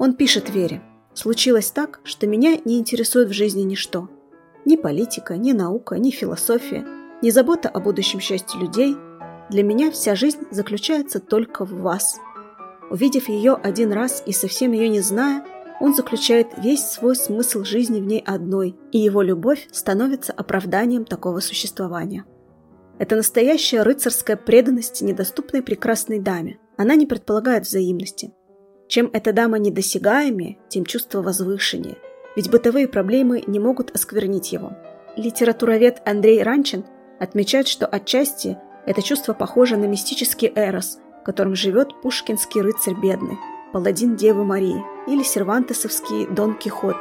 Он 0.00 0.14
пишет 0.14 0.50
Вере. 0.50 0.82
«Случилось 1.14 1.70
так, 1.70 2.00
что 2.02 2.26
меня 2.26 2.58
не 2.64 2.80
интересует 2.80 3.28
в 3.28 3.32
жизни 3.32 3.62
ничто. 3.62 4.08
Ни 4.64 4.74
политика, 4.74 5.36
ни 5.36 5.52
наука, 5.52 6.00
ни 6.00 6.10
философия, 6.10 6.84
ни 7.26 7.30
забота 7.30 7.68
о 7.68 7.80
будущем 7.80 8.20
счастье 8.20 8.60
людей. 8.60 8.96
Для 9.50 9.64
меня 9.64 9.90
вся 9.90 10.14
жизнь 10.14 10.46
заключается 10.52 11.18
только 11.18 11.64
в 11.64 11.80
вас». 11.80 12.20
Увидев 12.88 13.28
ее 13.28 13.54
один 13.54 13.92
раз 13.92 14.22
и 14.26 14.32
совсем 14.32 14.70
ее 14.70 14.88
не 14.88 15.00
зная, 15.00 15.44
он 15.80 15.92
заключает 15.92 16.46
весь 16.56 16.84
свой 16.84 17.16
смысл 17.16 17.64
жизни 17.64 18.00
в 18.00 18.06
ней 18.06 18.22
одной, 18.24 18.76
и 18.92 18.98
его 18.98 19.22
любовь 19.22 19.66
становится 19.72 20.32
оправданием 20.32 21.04
такого 21.04 21.40
существования. 21.40 22.24
Это 23.00 23.16
настоящая 23.16 23.82
рыцарская 23.82 24.36
преданность 24.36 25.02
недоступной 25.02 25.62
прекрасной 25.62 26.20
даме. 26.20 26.60
Она 26.76 26.94
не 26.94 27.06
предполагает 27.06 27.66
взаимности. 27.66 28.32
Чем 28.86 29.10
эта 29.12 29.32
дама 29.32 29.58
недосягаемее, 29.58 30.58
тем 30.68 30.84
чувство 30.84 31.22
возвышения, 31.22 31.96
ведь 32.36 32.52
бытовые 32.52 32.86
проблемы 32.86 33.42
не 33.48 33.58
могут 33.58 33.90
осквернить 33.90 34.52
его. 34.52 34.74
Литературовед 35.16 36.02
Андрей 36.06 36.44
Ранчин 36.44 36.84
отмечает, 37.18 37.68
что 37.68 37.86
отчасти 37.86 38.58
это 38.86 39.02
чувство 39.02 39.32
похоже 39.32 39.76
на 39.76 39.86
мистический 39.86 40.52
эрос, 40.54 40.98
которым 41.24 41.54
живет 41.54 42.00
пушкинский 42.02 42.60
рыцарь 42.60 42.94
бедный, 42.94 43.38
паладин 43.72 44.16
Девы 44.16 44.44
Марии 44.44 44.82
или 45.06 45.22
сервантесовский 45.22 46.26
Дон 46.26 46.54
Кихот. 46.56 46.96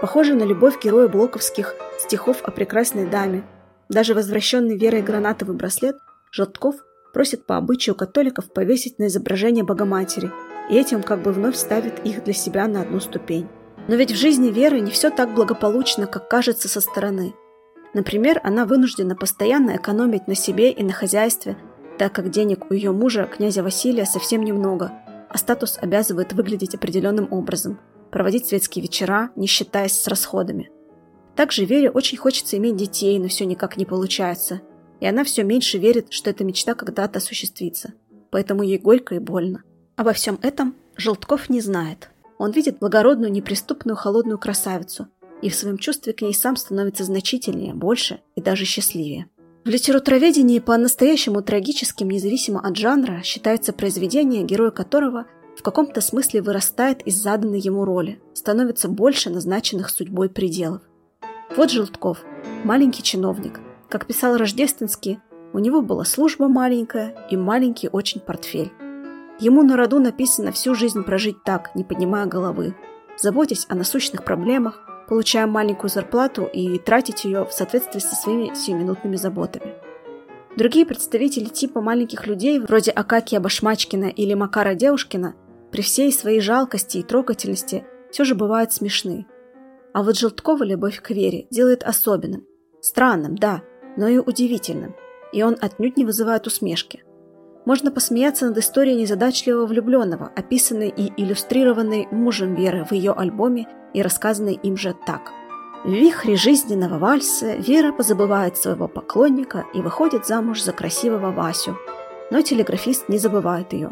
Похоже 0.00 0.34
на 0.34 0.44
любовь 0.44 0.82
героя 0.82 1.08
блоковских 1.08 1.74
стихов 1.98 2.42
о 2.42 2.50
прекрасной 2.50 3.06
даме. 3.06 3.44
Даже 3.88 4.14
возвращенный 4.14 4.76
верой 4.76 5.02
гранатовый 5.02 5.56
браслет 5.56 5.96
Желтков 6.30 6.76
просит 7.12 7.46
по 7.46 7.56
обычаю 7.56 7.94
католиков 7.94 8.52
повесить 8.52 8.98
на 8.98 9.06
изображение 9.06 9.64
Богоматери– 9.64 10.30
и 10.68 10.76
этим 10.76 11.02
как 11.02 11.22
бы 11.22 11.32
вновь 11.32 11.56
ставит 11.56 12.04
их 12.06 12.24
для 12.24 12.32
себя 12.32 12.66
на 12.66 12.82
одну 12.82 13.00
ступень. 13.00 13.48
Но 13.88 13.96
ведь 13.96 14.12
в 14.12 14.16
жизни 14.16 14.48
Веры 14.48 14.80
не 14.80 14.90
все 14.90 15.10
так 15.10 15.34
благополучно, 15.34 16.06
как 16.06 16.28
кажется 16.28 16.68
со 16.68 16.80
стороны. 16.80 17.34
Например, 17.94 18.40
она 18.42 18.66
вынуждена 18.66 19.14
постоянно 19.14 19.76
экономить 19.76 20.26
на 20.26 20.34
себе 20.34 20.70
и 20.72 20.82
на 20.82 20.92
хозяйстве, 20.92 21.56
так 21.96 22.12
как 22.12 22.30
денег 22.30 22.70
у 22.70 22.74
ее 22.74 22.90
мужа, 22.90 23.24
князя 23.24 23.62
Василия, 23.62 24.04
совсем 24.04 24.42
немного, 24.42 24.92
а 25.30 25.38
статус 25.38 25.78
обязывает 25.80 26.32
выглядеть 26.32 26.74
определенным 26.74 27.32
образом. 27.32 27.78
проводить 28.10 28.46
светские 28.46 28.82
вечера, 28.84 29.30
не 29.34 29.48
считаясь 29.48 30.00
с 30.00 30.06
расходами. 30.06 30.70
Также 31.34 31.64
Вере 31.64 31.90
очень 31.90 32.16
хочется 32.16 32.56
иметь 32.56 32.76
детей, 32.76 33.18
но 33.18 33.26
все 33.26 33.44
никак 33.44 33.76
не 33.76 33.84
получается. 33.84 34.60
И 35.00 35.06
она 35.06 35.24
все 35.24 35.42
меньше 35.42 35.78
верит, 35.78 36.12
что 36.12 36.30
эта 36.30 36.44
мечта 36.44 36.74
когда-то 36.74 37.18
осуществится. 37.18 37.94
Поэтому 38.30 38.62
ей 38.62 38.78
горько 38.78 39.16
и 39.16 39.18
больно. 39.18 39.64
Обо 39.96 40.12
всем 40.12 40.38
этом 40.42 40.76
Желтков 40.96 41.50
не 41.50 41.60
знает. 41.60 42.10
Он 42.38 42.52
видит 42.52 42.78
благородную, 42.78 43.32
неприступную, 43.32 43.96
холодную 43.96 44.38
красавицу, 44.38 45.08
и 45.42 45.48
в 45.48 45.54
своем 45.54 45.78
чувстве 45.78 46.12
к 46.12 46.22
ней 46.22 46.34
сам 46.34 46.56
становится 46.56 47.04
значительнее, 47.04 47.74
больше 47.74 48.20
и 48.36 48.40
даже 48.40 48.64
счастливее. 48.64 49.26
В 49.64 49.68
литературоведении 49.68 50.58
по-настоящему 50.58 51.40
трагическим, 51.42 52.10
независимо 52.10 52.60
от 52.60 52.76
жанра, 52.76 53.22
считается 53.24 53.72
произведение, 53.72 54.42
герой 54.42 54.72
которого 54.72 55.26
в 55.56 55.62
каком-то 55.62 56.00
смысле 56.00 56.42
вырастает 56.42 57.00
из 57.02 57.16
заданной 57.16 57.60
ему 57.60 57.84
роли, 57.84 58.20
становится 58.34 58.88
больше 58.88 59.30
назначенных 59.30 59.88
судьбой 59.88 60.28
пределов. 60.28 60.82
Вот 61.56 61.70
Желтков, 61.70 62.24
маленький 62.64 63.02
чиновник. 63.02 63.60
Как 63.88 64.06
писал 64.06 64.36
Рождественский, 64.36 65.20
у 65.52 65.60
него 65.60 65.80
была 65.80 66.04
служба 66.04 66.48
маленькая 66.48 67.14
и 67.30 67.36
маленький 67.36 67.88
очень 67.88 68.20
портфель. 68.20 68.72
Ему 69.38 69.62
на 69.62 69.76
роду 69.76 69.98
написано 69.98 70.52
всю 70.52 70.74
жизнь 70.74 71.02
прожить 71.04 71.42
так, 71.44 71.74
не 71.74 71.84
поднимая 71.84 72.26
головы, 72.26 72.74
заботясь 73.16 73.66
о 73.68 73.76
насущных 73.76 74.24
проблемах, 74.24 74.80
получая 75.08 75.46
маленькую 75.46 75.90
зарплату 75.90 76.44
и 76.44 76.78
тратить 76.78 77.24
ее 77.24 77.44
в 77.44 77.52
соответствии 77.52 78.00
со 78.00 78.14
своими 78.14 78.54
сиюминутными 78.54 79.16
заботами. 79.16 79.74
Другие 80.56 80.86
представители 80.86 81.46
типа 81.46 81.80
маленьких 81.80 82.26
людей, 82.26 82.60
вроде 82.60 82.92
Акакия 82.92 83.40
Башмачкина 83.40 84.06
или 84.06 84.34
Макара 84.34 84.74
Девушкина, 84.74 85.34
при 85.72 85.82
всей 85.82 86.12
своей 86.12 86.40
жалкости 86.40 86.98
и 86.98 87.02
трогательности 87.02 87.84
все 88.12 88.24
же 88.24 88.36
бывают 88.36 88.72
смешны. 88.72 89.26
А 89.92 90.02
вот 90.04 90.16
Желткова 90.16 90.62
любовь 90.62 91.00
к 91.00 91.10
Вере 91.10 91.46
делает 91.50 91.82
особенным. 91.82 92.46
Странным, 92.80 93.36
да, 93.36 93.62
но 93.96 94.06
и 94.06 94.18
удивительным. 94.18 94.94
И 95.32 95.42
он 95.42 95.56
отнюдь 95.60 95.96
не 95.96 96.04
вызывает 96.04 96.46
усмешки. 96.46 97.02
Можно 97.64 97.90
посмеяться 97.90 98.46
над 98.46 98.58
историей 98.58 98.96
незадачливого 98.96 99.66
влюбленного, 99.66 100.30
описанной 100.36 100.90
и 100.90 101.12
иллюстрированной 101.16 102.08
мужем 102.10 102.54
Веры 102.54 102.84
в 102.84 102.92
ее 102.92 103.12
альбоме 103.12 103.66
и 103.94 104.02
рассказанной 104.02 104.54
им 104.54 104.76
же 104.76 104.94
так. 105.06 105.32
В 105.84 105.90
вихре 105.90 106.36
жизненного 106.36 106.98
вальса 106.98 107.56
Вера 107.56 107.92
позабывает 107.92 108.56
своего 108.56 108.88
поклонника 108.88 109.64
и 109.74 109.80
выходит 109.80 110.26
замуж 110.26 110.62
за 110.62 110.72
красивого 110.72 111.30
Васю. 111.30 111.76
Но 112.30 112.42
телеграфист 112.42 113.08
не 113.08 113.18
забывает 113.18 113.72
ее. 113.72 113.90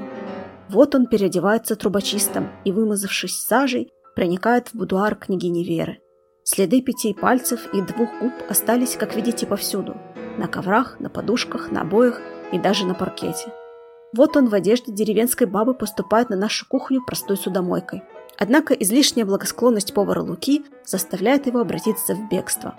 Вот 0.69 0.95
он 0.95 1.07
переодевается 1.07 1.76
трубочистом 1.76 2.49
и, 2.64 2.73
вымазавшись 2.73 3.41
сажей, 3.41 3.91
проникает 4.14 4.69
в 4.69 4.75
будуар 4.75 5.17
княгини 5.17 5.64
Веры. 5.64 5.99
Следы 6.45 6.83
пяти 6.83 7.14
пальцев 7.14 7.73
и 7.73 7.81
двух 7.81 8.09
губ 8.21 8.33
остались, 8.49 8.97
как 8.97 9.14
видите, 9.14 9.47
повсюду. 9.47 9.97
На 10.38 10.49
коврах, 10.49 10.99
на 10.99 11.09
подушках, 11.09 11.71
на 11.71 11.83
обоях 11.83 12.21
и 12.52 12.59
даже 12.59 12.87
на 12.87 12.95
паркете. 12.95 13.52
Вот 14.14 14.37
он 14.37 14.49
в 14.49 14.54
одежде 14.54 14.92
деревенской 14.92 15.47
бабы 15.47 15.75
поступает 15.75 16.28
на 16.28 16.37
нашу 16.37 16.66
кухню 16.69 17.02
простой 17.04 17.37
судомойкой. 17.37 18.02
Однако 18.38 18.75
излишняя 18.75 19.25
благосклонность 19.25 19.95
повара 19.95 20.23
Луки 20.23 20.64
заставляет 20.85 21.47
его 21.47 21.61
обратиться 21.61 22.14
в 22.14 22.28
бегство. 22.28 22.75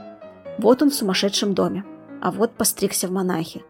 Вот 0.60 0.82
он 0.82 0.92
в 0.92 0.94
сумасшедшем 0.94 1.54
доме, 1.54 1.86
а 2.22 2.32
вот 2.32 2.54
постригся 2.54 3.08
в 3.08 3.12
монахи. 3.12 3.64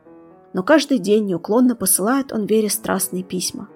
Но 0.53 0.63
каждый 0.63 0.99
день 0.99 1.25
неуклонно 1.25 1.75
посылает 1.75 2.31
он 2.31 2.45
Вере 2.45 2.69
страстные 2.69 3.23
письма. 3.23 3.69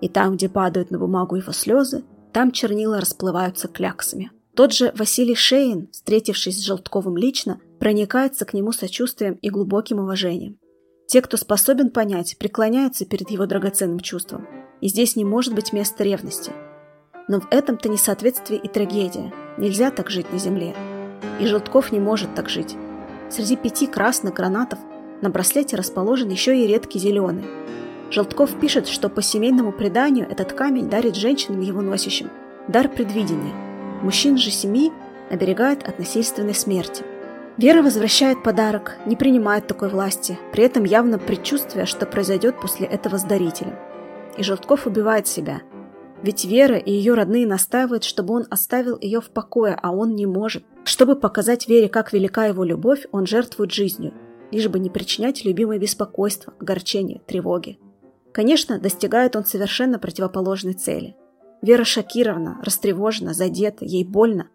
И 0.00 0.08
там, 0.08 0.34
где 0.34 0.48
падают 0.48 0.90
на 0.90 0.98
бумагу 0.98 1.36
его 1.36 1.52
слезы, 1.52 2.04
там 2.32 2.50
чернила 2.52 3.00
расплываются 3.00 3.68
кляксами. 3.68 4.30
Тот 4.54 4.72
же 4.72 4.92
Василий 4.96 5.34
Шейн, 5.34 5.88
встретившись 5.92 6.58
с 6.58 6.64
Желтковым 6.64 7.16
лично, 7.16 7.60
проникается 7.78 8.44
к 8.44 8.54
нему 8.54 8.72
сочувствием 8.72 9.34
и 9.34 9.50
глубоким 9.50 9.98
уважением. 9.98 10.58
Те, 11.06 11.20
кто 11.22 11.36
способен 11.36 11.90
понять, 11.90 12.36
преклоняются 12.38 13.04
перед 13.04 13.30
его 13.30 13.46
драгоценным 13.46 14.00
чувством. 14.00 14.46
И 14.80 14.88
здесь 14.88 15.16
не 15.16 15.24
может 15.24 15.54
быть 15.54 15.72
места 15.72 16.04
ревности– 16.04 16.52
но 17.28 17.40
в 17.40 17.48
этом-то 17.50 17.88
несоответствие 17.88 18.60
и 18.60 18.68
трагедия. 18.68 19.32
Нельзя 19.56 19.90
так 19.90 20.10
жить 20.10 20.32
на 20.32 20.38
земле. 20.38 20.74
И 21.40 21.46
Желтков 21.46 21.92
не 21.92 22.00
может 22.00 22.34
так 22.34 22.48
жить. 22.48 22.76
Среди 23.30 23.56
пяти 23.56 23.86
красных 23.86 24.34
гранатов 24.34 24.78
на 25.20 25.30
браслете 25.30 25.76
расположен 25.76 26.28
еще 26.28 26.56
и 26.56 26.66
редкий 26.66 26.98
зеленый. 26.98 27.44
Желтков 28.10 28.58
пишет, 28.60 28.88
что 28.88 29.08
по 29.08 29.22
семейному 29.22 29.72
преданию 29.72 30.28
этот 30.28 30.52
камень 30.52 30.90
дарит 30.90 31.16
женщинам 31.16 31.60
его 31.60 31.80
носящим. 31.80 32.28
Дар 32.68 32.88
предвидения. 32.88 33.54
Мужчин 34.02 34.36
же 34.36 34.50
семьи 34.50 34.92
оберегает 35.30 35.86
от 35.88 35.98
насильственной 35.98 36.54
смерти. 36.54 37.04
Вера 37.58 37.82
возвращает 37.82 38.42
подарок, 38.42 38.96
не 39.06 39.16
принимает 39.16 39.66
такой 39.66 39.88
власти, 39.88 40.38
при 40.52 40.64
этом 40.64 40.84
явно 40.84 41.18
предчувствуя, 41.18 41.84
что 41.86 42.06
произойдет 42.06 42.60
после 42.60 42.86
этого 42.86 43.18
с 43.18 43.24
дарителем. 43.24 43.74
И 44.36 44.42
Желтков 44.42 44.86
убивает 44.86 45.26
себя– 45.26 45.62
ведь 46.22 46.44
Вера 46.44 46.76
и 46.76 46.92
ее 46.92 47.14
родные 47.14 47.46
настаивают, 47.46 48.04
чтобы 48.04 48.34
он 48.34 48.46
оставил 48.48 48.96
ее 49.00 49.20
в 49.20 49.30
покое, 49.30 49.76
а 49.82 49.90
он 49.90 50.14
не 50.14 50.24
может. 50.24 50.64
Чтобы 50.84 51.16
показать 51.16 51.68
Вере, 51.68 51.88
как 51.88 52.12
велика 52.12 52.46
его 52.46 52.62
любовь, 52.62 53.06
он 53.10 53.26
жертвует 53.26 53.72
жизнью, 53.72 54.14
лишь 54.52 54.68
бы 54.68 54.78
не 54.78 54.88
причинять 54.88 55.44
любимой 55.44 55.80
беспокойство, 55.80 56.54
огорчение, 56.60 57.20
тревоги. 57.26 57.78
Конечно, 58.32 58.78
достигает 58.78 59.34
он 59.34 59.44
совершенно 59.44 59.98
противоположной 59.98 60.74
цели. 60.74 61.16
Вера 61.60 61.84
шокирована, 61.84 62.60
растревожена, 62.62 63.34
задета, 63.34 63.84
ей 63.84 64.04
больно. 64.04 64.48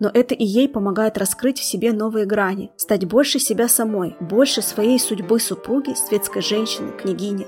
Но 0.00 0.10
это 0.12 0.34
и 0.34 0.44
ей 0.44 0.68
помогает 0.68 1.18
раскрыть 1.18 1.58
в 1.58 1.64
себе 1.64 1.92
новые 1.92 2.26
грани, 2.26 2.72
стать 2.76 3.06
больше 3.06 3.38
себя 3.38 3.68
самой, 3.68 4.16
больше 4.20 4.60
своей 4.60 4.98
судьбы 4.98 5.38
супруги, 5.38 5.94
светской 5.94 6.42
женщины, 6.42 6.92
княгини. 6.92 7.46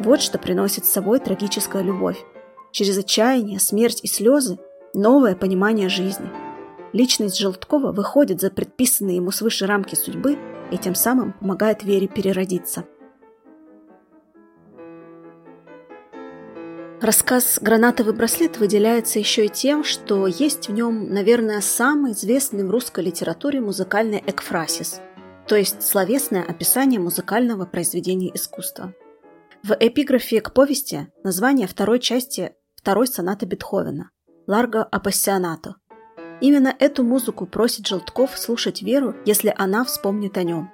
Вот 0.00 0.20
что 0.20 0.38
приносит 0.38 0.84
с 0.84 0.90
собой 0.90 1.20
трагическая 1.20 1.82
любовь. 1.82 2.22
Через 2.72 2.98
отчаяние, 2.98 3.58
смерть 3.58 4.00
и 4.02 4.06
слезы– 4.06 4.58
новое 4.94 5.34
понимание 5.34 5.88
жизни. 5.88 6.28
Личность 6.92 7.38
Желткова 7.38 7.92
выходит 7.92 8.40
за 8.40 8.50
предписанные 8.50 9.16
ему 9.16 9.30
свыше 9.30 9.66
рамки 9.66 9.94
судьбы 9.94 10.38
и 10.70 10.78
тем 10.78 10.94
самым 10.94 11.32
помогает 11.32 11.82
Вере 11.82 12.08
переродиться. 12.08 12.84
Рассказ 17.00 17.58
«Гранатовый 17.62 18.12
браслет» 18.12 18.58
выделяется 18.58 19.18
еще 19.18 19.46
и 19.46 19.48
тем, 19.48 19.84
что 19.84 20.26
есть 20.26 20.68
в 20.68 20.72
нем, 20.72 21.08
наверное, 21.10 21.62
самый 21.62 22.12
известный 22.12 22.62
в 22.62 22.70
русской 22.70 23.02
литературе 23.02 23.58
музыкальный 23.58 24.22
экфрасис, 24.26 25.00
то 25.48 25.56
есть 25.56 25.82
словесное 25.82 26.42
описание 26.42 27.00
музыкального 27.00 27.64
произведения 27.64 28.30
искусства. 28.34 28.94
В 29.62 29.74
эпиграфе 29.80 30.42
к 30.42 30.52
повести 30.52 31.10
название 31.24 31.66
второй 31.66 32.00
части 32.00 32.52
второй 32.76 33.06
сонаты 33.06 33.46
Бетховена 33.46 34.10
«Ларго 34.46 34.82
апассионато». 34.82 35.76
Именно 36.42 36.74
эту 36.78 37.02
музыку 37.02 37.46
просит 37.46 37.86
Желтков 37.86 38.38
слушать 38.38 38.82
Веру, 38.82 39.16
если 39.24 39.54
она 39.56 39.86
вспомнит 39.86 40.36
о 40.36 40.42
нем. 40.42 40.70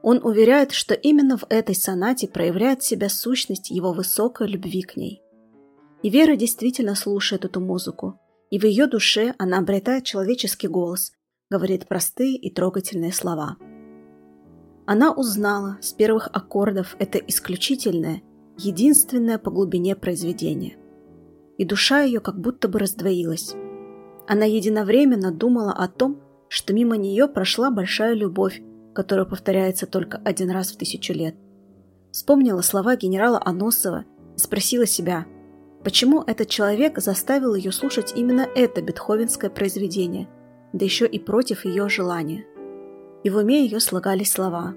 Он 0.00 0.18
уверяет, 0.24 0.72
что 0.72 0.94
именно 0.94 1.36
в 1.36 1.44
этой 1.50 1.74
сонате 1.74 2.26
проявляет 2.26 2.82
себя 2.82 3.10
сущность 3.10 3.70
его 3.70 3.92
высокой 3.92 4.48
любви 4.48 4.80
к 4.80 4.96
ней. 4.96 5.21
И 6.02 6.10
Вера 6.10 6.36
действительно 6.36 6.94
слушает 6.94 7.44
эту 7.44 7.60
музыку, 7.60 8.18
и 8.50 8.58
в 8.58 8.64
ее 8.64 8.86
душе 8.86 9.34
она 9.38 9.58
обретает 9.58 10.04
человеческий 10.04 10.68
голос, 10.68 11.12
говорит 11.50 11.86
простые 11.88 12.36
и 12.36 12.50
трогательные 12.50 13.12
слова. 13.12 13.56
Она 14.84 15.12
узнала 15.12 15.78
с 15.80 15.92
первых 15.92 16.28
аккордов 16.32 16.96
это 16.98 17.18
исключительное, 17.18 18.22
единственное 18.58 19.38
по 19.38 19.50
глубине 19.50 19.94
произведение 19.94 20.76
и 21.62 21.64
душа 21.64 22.02
ее 22.02 22.20
как 22.20 22.40
будто 22.40 22.66
бы 22.68 22.80
раздвоилась. 22.80 23.54
Она 24.26 24.44
единовременно 24.44 25.30
думала 25.30 25.72
о 25.72 25.86
том, 25.86 26.20
что 26.48 26.74
мимо 26.74 26.96
нее 26.96 27.28
прошла 27.28 27.70
большая 27.70 28.14
любовь, 28.14 28.60
которая 28.94 29.26
повторяется 29.26 29.86
только 29.86 30.18
один 30.24 30.50
раз 30.50 30.72
в 30.72 30.76
тысячу 30.76 31.12
лет. 31.12 31.36
Вспомнила 32.10 32.60
слова 32.62 32.96
генерала 32.96 33.40
Аносова 33.44 34.04
и 34.36 34.38
спросила 34.38 34.86
себя, 34.86 35.26
почему 35.84 36.22
этот 36.26 36.48
человек 36.48 36.98
заставил 36.98 37.54
ее 37.54 37.72
слушать 37.72 38.12
именно 38.16 38.48
это 38.54 38.82
бетховенское 38.82 39.50
произведение, 39.50 40.28
да 40.72 40.84
еще 40.84 41.06
и 41.06 41.18
против 41.18 41.64
ее 41.64 41.88
желания. 41.88 42.46
И 43.24 43.30
в 43.30 43.36
уме 43.36 43.64
ее 43.64 43.80
слагались 43.80 44.32
слова. 44.32 44.74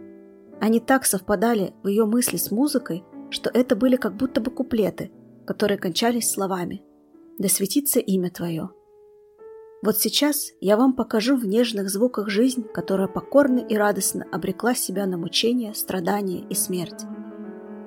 Они 0.62 0.80
так 0.80 1.06
совпадали 1.06 1.74
в 1.84 1.88
ее 1.88 2.06
мысли 2.06 2.38
с 2.38 2.52
музыкой, 2.52 3.04
что 3.30 3.50
это 3.50 3.76
были 3.76 3.96
как 3.96 4.15
будто 4.15 4.41
бы 4.41 4.52
куплеты– 4.52 5.12
которые 5.46 5.78
кончались 5.78 6.30
словами 6.30 6.84
«Да 7.38 7.48
светится 7.48 8.00
имя 8.00 8.30
Твое». 8.30 8.72
Вот 9.82 9.98
сейчас 9.98 10.52
я 10.62 10.78
вам 10.78 10.94
покажу 10.94 11.38
в 11.38 11.46
нежных 11.46 11.89
звуках 11.89 12.30
жизнь, 12.30 12.63
которая 12.74 13.08
покорно 13.08 13.60
и 13.60 13.76
радостно 13.76 14.26
обрекла 14.32 14.74
себя 14.74 15.06
на 15.06 15.18
мучения, 15.18 15.74
страдания 15.74 16.44
и 16.50 16.56
смерть. 16.56 17.04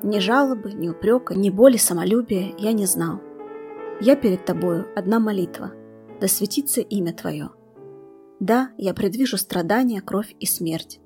Ни 0.03 0.19
жалобы, 0.21 0.73
ни 0.73 0.89
упрека, 0.89 1.35
ни 1.35 1.51
боли 1.51 1.77
самолюбия 1.77 2.55
я 2.59 2.73
не 2.73 2.87
знал. 2.87 3.21
Я 4.01 4.15
перед 4.15 4.45
тобою 4.45 4.87
одна 4.95 5.19
молитва. 5.19 5.73
да 6.21 6.27
светится 6.29 6.81
имя 6.81 7.13
Твое. 7.13 7.51
Да, 8.41 8.71
я 8.77 8.95
предвижу 8.95 9.37
страдания, 9.37 10.01
кровь 10.01 10.35
и 10.39 10.47
смерть. 10.47 11.01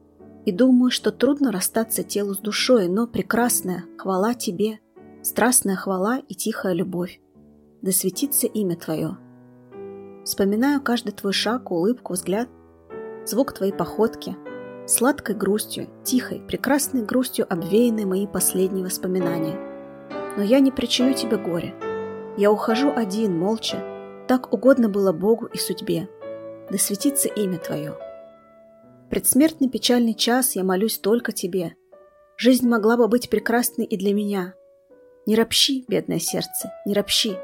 И 0.44 0.52
думаю, 0.52 0.90
что 0.90 1.11
трудно 1.12 1.52
расстаться 1.52 2.02
телу 2.02 2.35
с 2.35 2.38
душой, 2.38 2.88
но 2.88 3.07
прекрасная 3.07 3.85
хвала 3.96 4.35
Тебе, 4.35 4.81
страстная 5.22 5.76
хвала 5.76 6.18
и 6.18 6.35
тихая 6.35 6.72
любовь. 6.72 7.20
Да 7.81 7.92
светится 7.92 8.46
имя 8.46 8.76
Твое. 8.76 9.16
Вспоминаю 10.24 10.83
каждый 10.83 11.12
Твой 11.12 11.33
шаг, 11.33 11.70
улыбку, 11.70 12.12
взгляд, 12.12 12.48
звук 13.24 13.52
Твоей 13.52 13.72
походки, 13.72 14.37
сладкой 14.86 15.34
грустью, 15.34 15.88
тихой, 16.04 16.40
прекрасной 16.40 17.02
грустью 17.02 17.46
обвеяны 17.48 18.06
мои 18.06 18.26
последние 18.26 18.84
воспоминания. 18.84 19.58
Но 20.36 20.42
я 20.42 20.60
не 20.60 20.70
причиню 20.70 21.14
Тебе 21.14 21.36
горе. 21.36 21.74
Я 22.36 22.50
ухожу 22.50 22.92
один, 22.94 23.38
молча. 23.38 23.76
Так 24.28 24.52
угодно 24.52 24.88
было 24.88 25.12
Богу 25.12 25.46
и 25.46 25.58
судьбе. 25.58 26.08
Да 26.70 26.78
светится 26.78 27.28
имя 27.28 27.58
Твое. 27.58 27.94
Предсмертный 29.10 29.68
печальный 29.68 30.14
час 30.14 30.56
я 30.56 30.64
молюсь 30.64 30.98
только 30.98 31.32
Тебе. 31.32 31.74
Жизнь 32.38 32.66
могла 32.66 32.96
бы 32.96 33.08
быть 33.08 33.28
прекрасной 33.28 33.84
и 33.84 33.96
для 33.96 34.14
меня. 34.14 34.54
Не 35.26 35.36
ропщи, 35.36 35.84
бедное 35.86 36.18
сердце, 36.18 36.72
не 36.86 36.94
ропщи. 36.94 37.36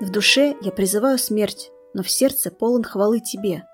В 0.00 0.10
душе 0.10 0.56
я 0.60 0.72
призываю 0.72 1.18
смерть, 1.18 1.70
но 1.94 2.02
в 2.02 2.10
сердце 2.10 2.50
полон 2.50 2.82
хвалы 2.82 3.20
Тебе. 3.20 3.64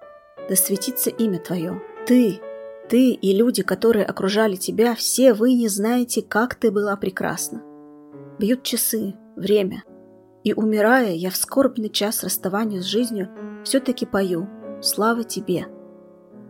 Да 0.49 0.55
светится 0.55 1.11
имя 1.11 1.39
Твое. 1.39 1.83
Ты, 2.07 2.41
ты 2.89 3.13
и 3.13 3.37
люди, 3.37 3.63
которые 3.63 4.05
окружали 4.05 4.57
тебя, 4.57 4.95
все 4.95 5.33
вы 5.33 5.55
не 5.55 5.69
знаете, 5.69 6.23
как 6.23 6.55
ты 6.55 6.71
была 6.71 6.97
прекрасна. 6.97 7.63
Бьют 8.39 8.63
часы, 8.63 9.15
время. 9.37 9.85
И 10.43 10.53
умирая, 10.53 11.13
я 11.13 11.31
в 11.31 11.37
скорбный 11.37 11.89
час 11.89 12.23
расставания 12.23 12.81
с 12.83 12.85
жизнью 12.85 13.31
все-таки 13.65 14.05
пою 14.05 14.49
«Слава 14.83 15.25
тебе!» 15.25 15.67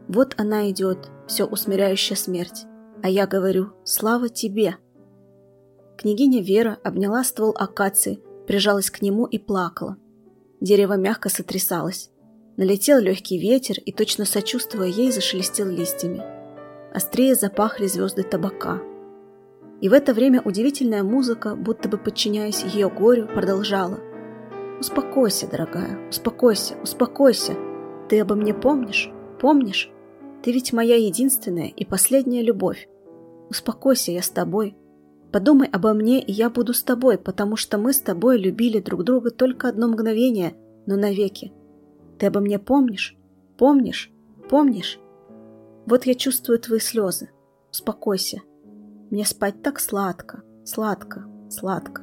Вот 0.09 0.35
она 0.37 0.71
идет, 0.71 1.11
все 1.27 1.45
усмиряющая 1.45 2.17
смерть, 2.17 2.67
а 3.03 3.09
я 3.09 3.27
говорю 3.27 3.73
«Слава 3.85 4.29
тебе!» 4.29 4.77
Княгиня 5.97 6.43
Вера 6.43 6.79
обняла 6.83 7.23
ствол 7.23 7.55
акации, 7.57 8.21
прижалась 8.47 8.91
к 8.91 9.01
нему 9.01 9.27
и 9.27 9.39
плакала. 9.39 9.97
Дерево 10.61 10.95
мягко 10.95 11.29
сотрясалось. 11.29 12.11
Налетел 12.57 13.01
легкий 13.01 13.37
ветер 13.37 13.79
и, 13.85 13.91
точно 13.91 14.25
сочувствуя 14.25 14.87
ей, 14.87 15.11
зашелестел 15.11 15.67
листьями. 15.67 16.23
Острее 16.93 17.35
запахли 17.35 17.87
звезды 17.87 18.23
табака. 18.23 18.81
И 19.81 19.89
в 19.89 19.93
это 19.93 20.15
время 20.15 20.41
удивительная 20.41 21.03
музыка, 21.03 21.57
будто 21.57 21.89
бы 21.89 21.99
подчиняясь 21.99 22.63
ее 22.63 22.89
горю, 22.89 23.27
продолжала. 23.27 23.99
«Успокойся, 24.79 25.49
дорогая, 25.49 26.09
успокойся, 26.09 26.77
успокойся. 26.81 27.57
Ты 28.09 28.21
обо 28.21 28.37
мне 28.37 28.55
помнишь? 28.55 29.11
Помнишь? 29.41 29.91
Ты 30.45 30.53
ведь 30.53 30.73
моя 30.73 30.95
единственная 30.95 31.69
и 31.69 31.85
последняя 31.85 32.43
любовь. 32.43 32.89
Успокойся, 33.51 34.13
я 34.13 34.23
с 34.23 34.31
тобой. 34.31 34.77
Подумай 35.33 35.69
обо 35.73 35.93
мне, 35.93 36.21
и 36.21 36.31
я 36.31 36.51
буду 36.51 36.73
с 36.73 36.85
тобой, 36.85 37.19
потому 37.19 37.57
что 37.57 37.79
мы 37.79 37.93
с 37.93 38.01
тобой 38.01 38.39
любили 38.39 38.79
друг 38.79 39.03
друга 39.03 39.31
только 39.33 39.69
одно 39.69 39.89
мгновение, 39.89 40.55
но 40.87 40.97
навеки. 40.97 41.53
Ты 42.19 42.27
обо 42.27 42.41
мне 42.41 42.59
помнишь? 42.59 43.17
Помнишь? 43.57 44.11
Помнишь? 44.49 44.99
Вот 45.87 46.07
я 46.07 46.15
чувствую 46.15 46.59
твои 46.59 46.79
слезы. 46.79 47.31
Успокойся. 47.71 48.43
Мне 49.11 49.25
спать 49.25 49.63
так 49.63 49.81
сладко, 49.81 50.43
сладко, 50.65 51.25
сладко. 51.51 52.03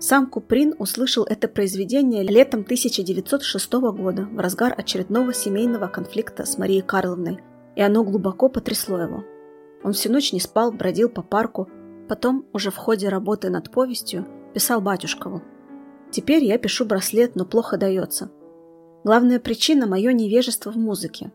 Сам 0.00 0.26
Куприн 0.26 0.74
услышал 0.78 1.24
это 1.24 1.48
произведение 1.48 2.22
летом 2.22 2.60
1906 2.60 3.72
года, 3.72 4.28
в 4.30 4.38
разгар 4.38 4.72
очередного 4.76 5.34
семейного 5.34 5.88
конфликта 5.88 6.46
с 6.46 6.56
Марией 6.56 6.82
Карловной, 6.82 7.40
и 7.74 7.82
оно 7.82 8.04
глубоко 8.04 8.48
потрясло 8.48 9.00
его. 9.00 9.24
Он 9.82 9.92
всю 9.92 10.12
ночь 10.12 10.32
не 10.32 10.38
спал, 10.38 10.70
бродил 10.70 11.08
по 11.08 11.22
парку, 11.22 11.68
потом, 12.08 12.46
уже 12.52 12.70
в 12.70 12.76
ходе 12.76 13.08
работы 13.08 13.50
над 13.50 13.72
повестью, 13.72 14.24
писал 14.54 14.80
батюшкову. 14.80 15.42
«Теперь 16.12 16.44
я 16.44 16.58
пишу 16.58 16.84
браслет, 16.84 17.34
но 17.34 17.44
плохо 17.44 17.76
дается. 17.76 18.30
Главная 19.04 19.38
причина– 19.38 19.86
мое 19.88 20.12
невежество 20.12 20.72
в 20.72 20.76
музыке. 20.76 21.32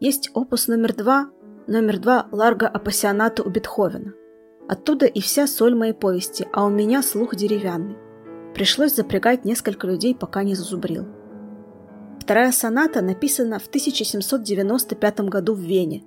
Есть 0.00 0.30
опус 0.32 0.66
номер 0.66 0.94
два, 0.94 1.30
номер 1.66 1.98
два 1.98 2.26
Ларго 2.32 2.66
Апассионата 2.66 3.42
у 3.42 3.50
Бетховена. 3.50 4.12
Оттуда 4.66 5.04
и 5.04 5.20
вся 5.20 5.46
соль 5.46 5.74
моей 5.74 5.92
повести, 5.92 6.48
а 6.52 6.64
у 6.64 6.70
меня 6.70 7.02
слух 7.02 7.36
деревянный. 7.36 7.96
Пришлось 8.54 8.94
запрягать 8.94 9.44
несколько 9.44 9.86
людей, 9.86 10.14
пока 10.14 10.42
не 10.42 10.54
зазубрил. 10.54 11.06
Вторая 12.18 12.50
соната 12.50 13.02
написана 13.02 13.58
в 13.58 13.66
1795 13.66 15.20
году 15.20 15.54
в 15.54 15.60
Вене, 15.60 16.02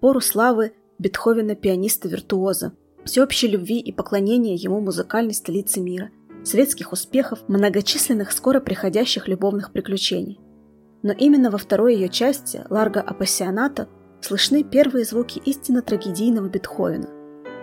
пору 0.00 0.20
славы 0.20 0.74
Бетховена 0.98 1.54
пианиста-виртуоза, 1.54 2.72
всеобщей 3.04 3.48
любви 3.48 3.80
и 3.80 3.92
поклонения 3.92 4.54
ему 4.54 4.80
музыкальной 4.80 5.34
столицы 5.34 5.80
мира– 5.80 6.10
светских 6.44 6.92
успехов, 6.92 7.40
многочисленных 7.48 8.32
скоро 8.32 8.60
приходящих 8.60 9.28
любовных 9.28 9.72
приключений. 9.72 10.40
Но 11.02 11.12
именно 11.12 11.50
во 11.50 11.58
второй 11.58 11.94
ее 11.94 12.08
части, 12.08 12.64
Ларго 12.70 13.00
Апассионата, 13.00 13.88
слышны 14.20 14.62
первые 14.64 15.04
звуки 15.04 15.40
истинно 15.44 15.82
трагедийного 15.82 16.48
Бетховена. 16.48 17.08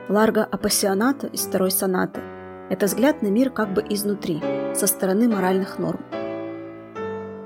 Ларго 0.09 0.43
Апассионата 0.43 1.27
из 1.27 1.41
второй 1.41 1.71
сонаты– 1.71 2.21
это 2.69 2.85
взгляд 2.85 3.21
на 3.21 3.27
мир 3.27 3.49
как 3.49 3.73
бы 3.73 3.83
изнутри, 3.89 4.41
со 4.75 4.87
стороны 4.87 5.27
моральных 5.27 5.79
норм. 5.79 6.05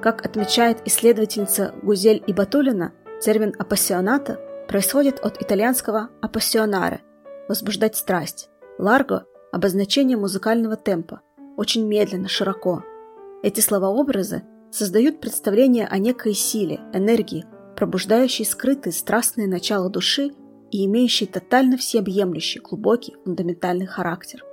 Как 0.02 0.26
отмечает 0.26 0.80
исследовательница 0.86 1.74
Гузель 1.82 2.24
Ибатулина, 2.28 2.94
термин 3.22 3.54
«апассионата» 3.58 4.40
происходит 4.68 5.20
от 5.20 5.42
итальянского 5.42 6.10
«апассионаре»– 6.22 7.02
возбуждать 7.48 7.96
страсть, 7.96 8.50
«ларго»– 8.78 9.26
обозначение 9.52 10.18
музыкального 10.18 10.76
темпа, 10.76 11.22
очень 11.58 11.86
медленно, 11.86 12.28
широко. 12.28 12.84
Эти 13.44 13.60
словообразы 13.60 14.44
создают 14.72 15.22
представление 15.22 15.88
о 15.88 15.98
некой 15.98 16.34
силе, 16.34 16.82
энергии, 16.94 17.46
пробуждающей 17.76 18.46
скрытые 18.46 18.94
страстные 18.94 19.48
начала 19.48 19.90
души 19.90 20.32
и 20.72 20.86
имеющей 20.86 21.26
тотально 21.26 21.78
всеобъемлющий, 21.78 22.60
глубокий, 22.60 23.16
фундаментальный 23.24 23.86
характер. 23.86 24.44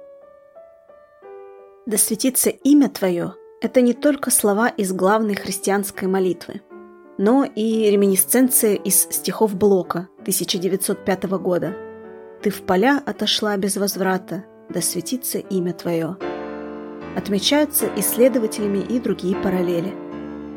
«Да 1.87 1.97
светится 1.97 2.51
имя 2.51 2.89
Твое»– 2.89 3.35
это 3.61 3.81
не 3.81 3.93
только 3.93 4.31
слова 4.31 4.69
из 4.69 4.93
главной 4.93 5.35
христианской 5.35 6.07
молитвы, 6.07 6.63
но 7.19 7.45
и 7.45 7.91
реминисценция 7.91 8.75
из 8.75 9.03
стихов 9.03 9.57
Блока 9.57 10.09
1905 10.21 11.25
года. 11.41 11.75
«Ты 12.43 12.51
в 12.51 12.63
поля 12.63 13.03
отошла 13.05 13.57
без 13.57 13.77
возврата, 13.77 14.45
да 14.69 14.81
светится 14.81 15.39
имя 15.39 15.73
Твое» 15.73 16.17
отмечаются 17.17 17.89
исследователями 17.97 18.79
и 18.79 18.99
другие 18.99 19.37
параллели. 19.37 19.93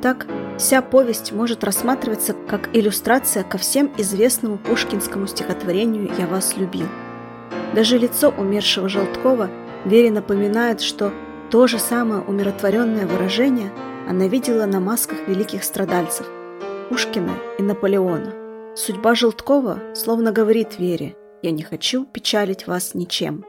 Так, 0.02 0.28
вся 0.58 0.82
повесть 0.82 1.32
может 1.32 1.63
рассматриваться 1.63 2.36
как 2.48 2.70
иллюстрация 2.76 3.44
ко 3.44 3.58
всем 3.58 3.91
известному 3.98 4.58
пушкинскому 4.58 5.28
стихотворению 5.28 6.12
«Я 6.18 6.28
вас 6.28 6.58
любил». 6.58 6.88
Даже 7.74 7.98
лицо 7.98 8.30
умершего 8.30 8.88
Желткова 8.88 9.50
Вере 9.86 10.12
напоминает, 10.12 10.82
что 10.82 11.12
то 11.52 11.68
же 11.68 11.80
самое 11.80 12.22
умиротворенное 12.22 13.06
выражение 13.06 13.72
она 14.08 14.28
видела 14.28 14.65
на 14.65 14.80
масках 14.80 15.28
великих 15.28 15.63
страдальцев– 15.63 16.28
Пушкина 16.89 17.34
и 17.58 17.63
Наполеона. 17.63 18.34
Судьба 18.76 19.15
Желткова 19.15 19.96
словно 19.96 20.32
говорит 20.32 20.78
Вере 20.78 21.15
«Я 21.41 21.52
не 21.52 21.63
хочу 21.63 22.06
печалить 22.06 22.68
вас 22.68 22.94
ничем». 22.94 23.46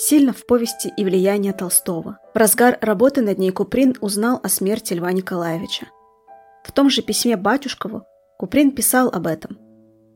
Сильно 0.00 0.32
в 0.32 0.46
повести 0.46 0.92
и 0.96 1.04
влияние 1.04 1.52
Толстого. 1.52 2.20
В 2.32 2.38
разгар 2.38 2.78
работы 2.80 3.20
над 3.20 3.36
ней 3.38 3.50
Куприн 3.50 3.96
узнал 4.00 4.38
о 4.44 4.48
смерти 4.48 4.94
Льва 4.94 5.10
Николаевича. 5.10 5.88
В 6.62 6.70
том 6.70 6.88
же 6.88 7.02
письме 7.02 7.36
Батюшкову 7.36 8.04
Куприн 8.38 8.70
писал 8.70 9.08
об 9.08 9.26
этом. 9.26 9.58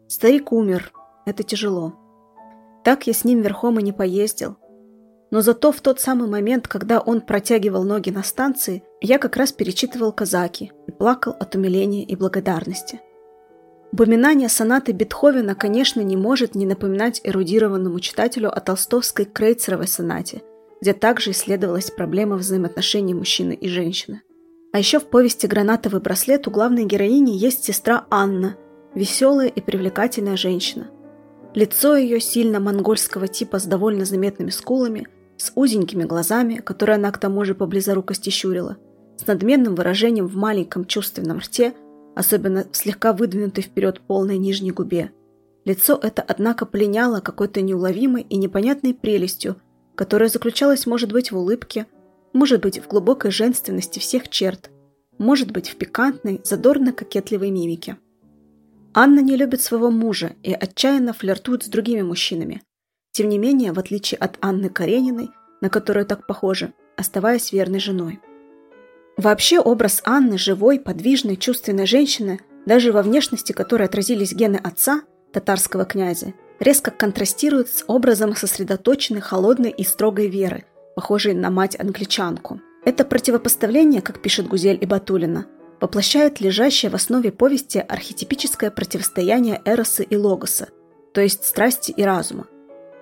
«Старик 0.06 0.52
умер, 0.52 0.92
это 1.26 1.42
тяжело. 1.42 1.94
Так 2.84 3.08
я 3.08 3.12
с 3.12 3.24
ним 3.24 3.40
верхом 3.40 3.80
и 3.80 3.82
не 3.82 3.90
поездил. 3.92 4.56
Но 5.32 5.40
зато 5.40 5.72
в 5.72 5.80
тот 5.80 5.98
самый 5.98 6.28
момент, 6.28 6.68
когда 6.68 7.00
он 7.00 7.20
протягивал 7.20 7.82
ноги 7.82 8.10
на 8.10 8.22
станции, 8.22 8.84
я 9.00 9.18
как 9.18 9.36
раз 9.36 9.50
перечитывал 9.50 10.12
казаки 10.12 10.70
и 10.86 10.92
плакал 10.92 11.34
от 11.40 11.56
умиления 11.56 12.04
и 12.04 12.14
благодарности». 12.14 13.00
Упоминание 13.92 14.48
сонаты 14.48 14.92
Бетховена, 14.92 15.54
конечно, 15.54 16.00
не 16.00 16.16
может 16.16 16.54
не 16.54 16.64
напоминать 16.64 17.20
эрудированному 17.24 18.00
читателю 18.00 18.50
о 18.50 18.58
толстовской 18.60 19.26
Крейцеровой 19.26 19.86
сонате, 19.86 20.42
где 20.80 20.94
также 20.94 21.32
исследовалась 21.32 21.90
проблема 21.90 22.36
взаимоотношений 22.36 23.12
мужчины 23.12 23.52
и 23.52 23.68
женщины. 23.68 24.22
А 24.72 24.78
еще 24.78 24.98
в 24.98 25.04
повести 25.04 25.46
«Гранатовый 25.46 26.00
браслет» 26.00 26.48
у 26.48 26.50
главной 26.50 26.86
героини 26.86 27.32
есть 27.32 27.64
сестра 27.64 28.06
Анна, 28.08 28.56
веселая 28.94 29.48
и 29.48 29.60
привлекательная 29.60 30.38
женщина. 30.38 30.86
Лицо 31.54 31.94
ее 31.94 32.18
сильно 32.18 32.60
монгольского 32.60 33.28
типа 33.28 33.58
с 33.58 33.66
довольно 33.66 34.06
заметными 34.06 34.48
скулами, 34.48 35.06
с 35.36 35.52
узенькими 35.54 36.04
глазами, 36.04 36.54
которые 36.54 36.96
она 36.96 37.12
к 37.12 37.18
тому 37.18 37.44
же 37.44 37.54
по 37.54 37.66
близорукости 37.66 38.30
щурила, 38.30 38.78
с 39.18 39.26
надменным 39.26 39.74
выражением 39.74 40.28
в 40.28 40.36
маленьком 40.36 40.86
чувственном 40.86 41.40
рте, 41.40 41.74
особенно 42.14 42.66
в 42.70 42.76
слегка 42.76 43.12
выдвинутой 43.12 43.64
вперед 43.64 44.00
полной 44.00 44.38
нижней 44.38 44.70
губе. 44.70 45.12
Лицо 45.64 45.98
это, 46.02 46.22
однако, 46.22 46.66
пленяло 46.66 47.20
какой-то 47.20 47.60
неуловимой 47.60 48.26
и 48.28 48.36
непонятной 48.36 48.94
прелестью, 48.94 49.56
которая 49.94 50.28
заключалась, 50.28 50.86
может 50.86 51.12
быть, 51.12 51.30
в 51.30 51.36
улыбке, 51.36 51.86
может 52.32 52.60
быть, 52.62 52.80
в 52.80 52.88
глубокой 52.88 53.30
женственности 53.30 53.98
всех 53.98 54.28
черт, 54.28 54.70
может 55.18 55.52
быть, 55.52 55.68
в 55.68 55.76
пикантной, 55.76 56.40
задорно-кокетливой 56.42 57.50
мимике. 57.50 57.98
Анна 58.94 59.20
не 59.20 59.36
любит 59.36 59.62
своего 59.62 59.90
мужа 59.90 60.32
и 60.42 60.52
отчаянно 60.52 61.12
флиртует 61.12 61.62
с 61.62 61.68
другими 61.68 62.02
мужчинами. 62.02 62.62
Тем 63.12 63.28
не 63.28 63.38
менее, 63.38 63.72
в 63.72 63.78
отличие 63.78 64.18
от 64.18 64.36
Анны 64.40 64.68
Карениной, 64.68 65.30
на 65.60 65.70
которую 65.70 66.06
так 66.06 66.26
похожа, 66.26 66.72
оставаясь 66.96 67.52
верной 67.52 67.78
женой. 67.78 68.20
Вообще 69.16 69.60
образ 69.60 70.00
Анны, 70.04 70.38
живой, 70.38 70.80
подвижной, 70.80 71.36
чувственной 71.36 71.86
женщины, 71.86 72.40
даже 72.66 72.92
во 72.92 73.02
внешности 73.02 73.52
которой 73.52 73.84
отразились 73.84 74.32
гены 74.32 74.56
отца, 74.56 75.02
татарского 75.32 75.84
князя, 75.84 76.34
резко 76.60 76.90
контрастирует 76.90 77.68
с 77.68 77.84
образом 77.86 78.34
сосредоточенной, 78.34 79.20
холодной 79.20 79.70
и 79.70 79.84
строгой 79.84 80.28
веры, 80.28 80.64
похожей 80.94 81.34
на 81.34 81.50
мать-англичанку. 81.50 82.60
Это 82.84 83.04
противопоставление, 83.04 84.02
как 84.02 84.22
пишет 84.22 84.48
Гузель 84.48 84.78
и 84.80 84.86
Батулина, 84.86 85.46
воплощает 85.80 86.40
лежащее 86.40 86.90
в 86.90 86.94
основе 86.94 87.32
повести 87.32 87.78
архетипическое 87.78 88.70
противостояние 88.70 89.60
Эроса 89.64 90.02
и 90.02 90.16
Логоса, 90.16 90.68
то 91.12 91.20
есть 91.20 91.44
страсти 91.44 91.90
и 91.92 92.02
разума. 92.02 92.46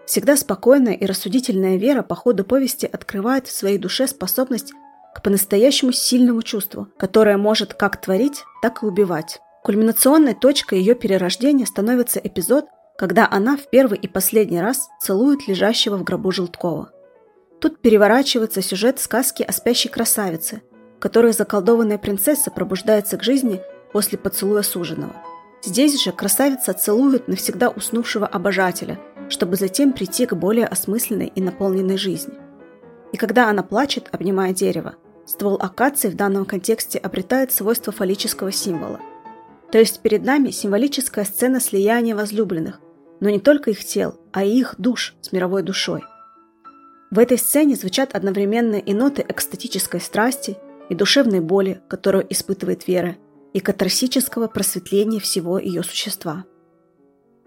Всегда 0.07 0.37
спокойная 0.37 0.95
и 0.95 1.07
рассудительная 1.07 1.77
Вера 1.77 2.03
по 2.03 2.15
ходу 2.15 2.45
повести 2.45 2.87
открывает 2.87 3.47
в 3.47 3.53
своей 3.53 3.79
душе 3.79 4.09
способность 4.09 4.73
к 5.15 5.23
по-настоящему 5.23 5.93
сильному 5.93 6.43
чувству, 6.43 6.89
которое 6.97 7.37
может 7.37 7.75
как 7.75 8.01
творить, 8.01 8.45
так 8.63 8.83
и 8.83 8.87
убивать. 8.87 9.41
Кульминационной 9.63 10.35
точкой 10.35 10.79
ее 10.79 10.95
перерождения 10.95 11.67
становится 11.67 12.19
эпизод, 12.19 12.67
когда 12.97 13.29
она 13.31 13.57
в 13.57 13.69
первый 13.69 13.99
и 13.99 14.09
последний 14.09 14.61
раз 14.61 14.89
целует 15.01 15.49
лежащего 15.49 15.97
в 15.97 16.05
гробу 16.05 16.33
Желткова. 16.33 16.93
Тут 17.61 17.81
переворачивается 17.81 18.63
сюжет 18.63 19.01
сказки 19.01 19.43
о 19.43 19.53
спящей 19.53 19.91
красавице, 19.91 20.63
в 20.97 21.01
которой 21.01 21.33
заколдованная 21.33 21.99
принцесса 21.99 22.51
пробуждается 22.51 23.19
к 23.19 23.23
жизни 23.23 23.61
после 23.93 24.17
поцелуя 24.19 24.63
суженого. 24.63 25.15
Здесь 25.63 26.03
же 26.03 26.13
красавица 26.13 26.73
целует 26.73 27.29
навсегда 27.29 27.69
уснувшего 27.69 28.27
обожателя, 28.27 28.99
чтобы 29.29 29.57
затем 29.57 29.93
прийти 29.93 30.25
к 30.25 30.35
более 30.35 30.67
осмысленной 30.67 31.27
и 31.27 31.43
наполненной 31.43 31.99
жизни. 31.99 32.35
И 33.13 33.17
когда 33.17 33.49
она 33.49 33.63
плачет, 33.63 34.09
обнимая 34.13 34.53
дерево, 34.53 34.95
ствол 35.27 35.57
акации 35.61 36.09
в 36.09 36.17
данном 36.17 36.45
контексте 36.45 36.99
обретает 36.99 37.53
свойство 37.53 37.93
фаллического 37.93 38.53
символа. 38.53 39.01
То 39.73 39.79
есть 39.79 40.01
перед 40.01 40.25
нами 40.25 40.51
символическая 40.51 41.25
сцена 41.25 41.61
слияния 41.61 42.17
возлюбленных, 42.17 42.81
но 43.21 43.31
не 43.31 43.39
только 43.39 43.71
их 43.71 43.85
тел, 43.85 44.19
а 44.33 44.45
и 44.45 44.59
их 44.59 44.75
душ 44.79 45.15
с 45.21 45.33
мировой 45.33 45.63
душой. 45.63 46.03
В 47.11 47.19
этой 47.19 47.39
сцене 47.39 47.75
звучат 47.75 48.15
одновременно 48.15 48.77
и 48.77 48.95
ноты 48.95 49.25
экстатической 49.29 50.01
страсти, 50.01 50.57
и 50.89 50.95
душевной 50.95 51.41
боли, 51.41 51.81
которую 51.89 52.27
испытывает 52.33 52.87
Вера, 52.89 53.17
и 53.53 53.61
катарсического 53.61 54.49
просветления 54.49 55.21
всего 55.21 55.59
ее 55.59 55.83
существа. 55.83 56.45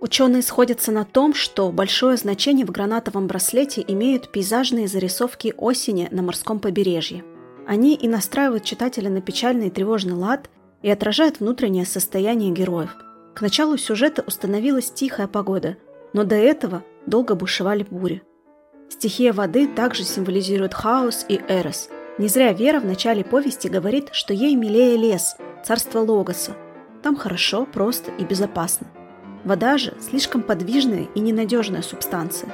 Ученые 0.03 0.41
сходятся 0.41 0.91
на 0.91 1.05
том, 1.05 1.33
что 1.33 1.71
большое 1.71 2.17
значение 2.17 2.65
в 2.65 2.71
гранатовом 2.71 3.25
браслете 3.25 3.81
имеют 3.87 4.33
пейзажные 4.33 4.89
зарисовки 4.89 5.53
осени 5.55 6.09
на 6.11 6.21
морском 6.21 6.59
побережье. 6.59 7.23
Они 7.65 7.95
и 7.95 8.09
настраивают 8.09 8.65
читателя 8.65 9.09
на 9.09 9.21
печальный 9.21 9.67
и 9.67 9.69
тревожный 9.69 10.15
лад 10.15 10.49
и 10.81 10.89
отражают 10.89 11.39
внутреннее 11.39 11.85
состояние 11.85 12.51
героев. 12.51 12.97
К 13.33 13.39
началу 13.39 13.77
сюжета 13.77 14.25
установилась 14.27 14.91
тихая 14.91 15.29
погода, 15.29 15.77
но 16.11 16.25
до 16.25 16.35
этого 16.35 16.83
долго 17.05 17.35
бушевали 17.35 17.87
бури. 17.89 18.23
Стихия 18.89 19.31
воды 19.31 19.69
также 19.69 20.03
символизирует 20.03 20.73
хаос 20.73 21.25
и 21.29 21.39
эрос. 21.47 21.87
Не 22.17 22.27
зря 22.27 22.51
Вера 22.51 22.81
в 22.81 22.85
начале 22.85 23.23
повести 23.23 23.69
говорит, 23.69 24.09
что 24.11 24.33
ей 24.33 24.55
милее 24.55 24.97
лес, 24.97 25.37
царство 25.63 25.99
Логоса. 25.99 26.57
Там 27.01 27.15
хорошо, 27.15 27.65
просто 27.65 28.11
и 28.11 28.25
безопасно. 28.25 28.87
Вода 29.43 29.77
же 29.77 29.93
слишком 29.99 30.41
подвижная 30.41 31.07
и 31.15 31.19
ненадежная 31.19 31.81
субстанция. 31.81 32.49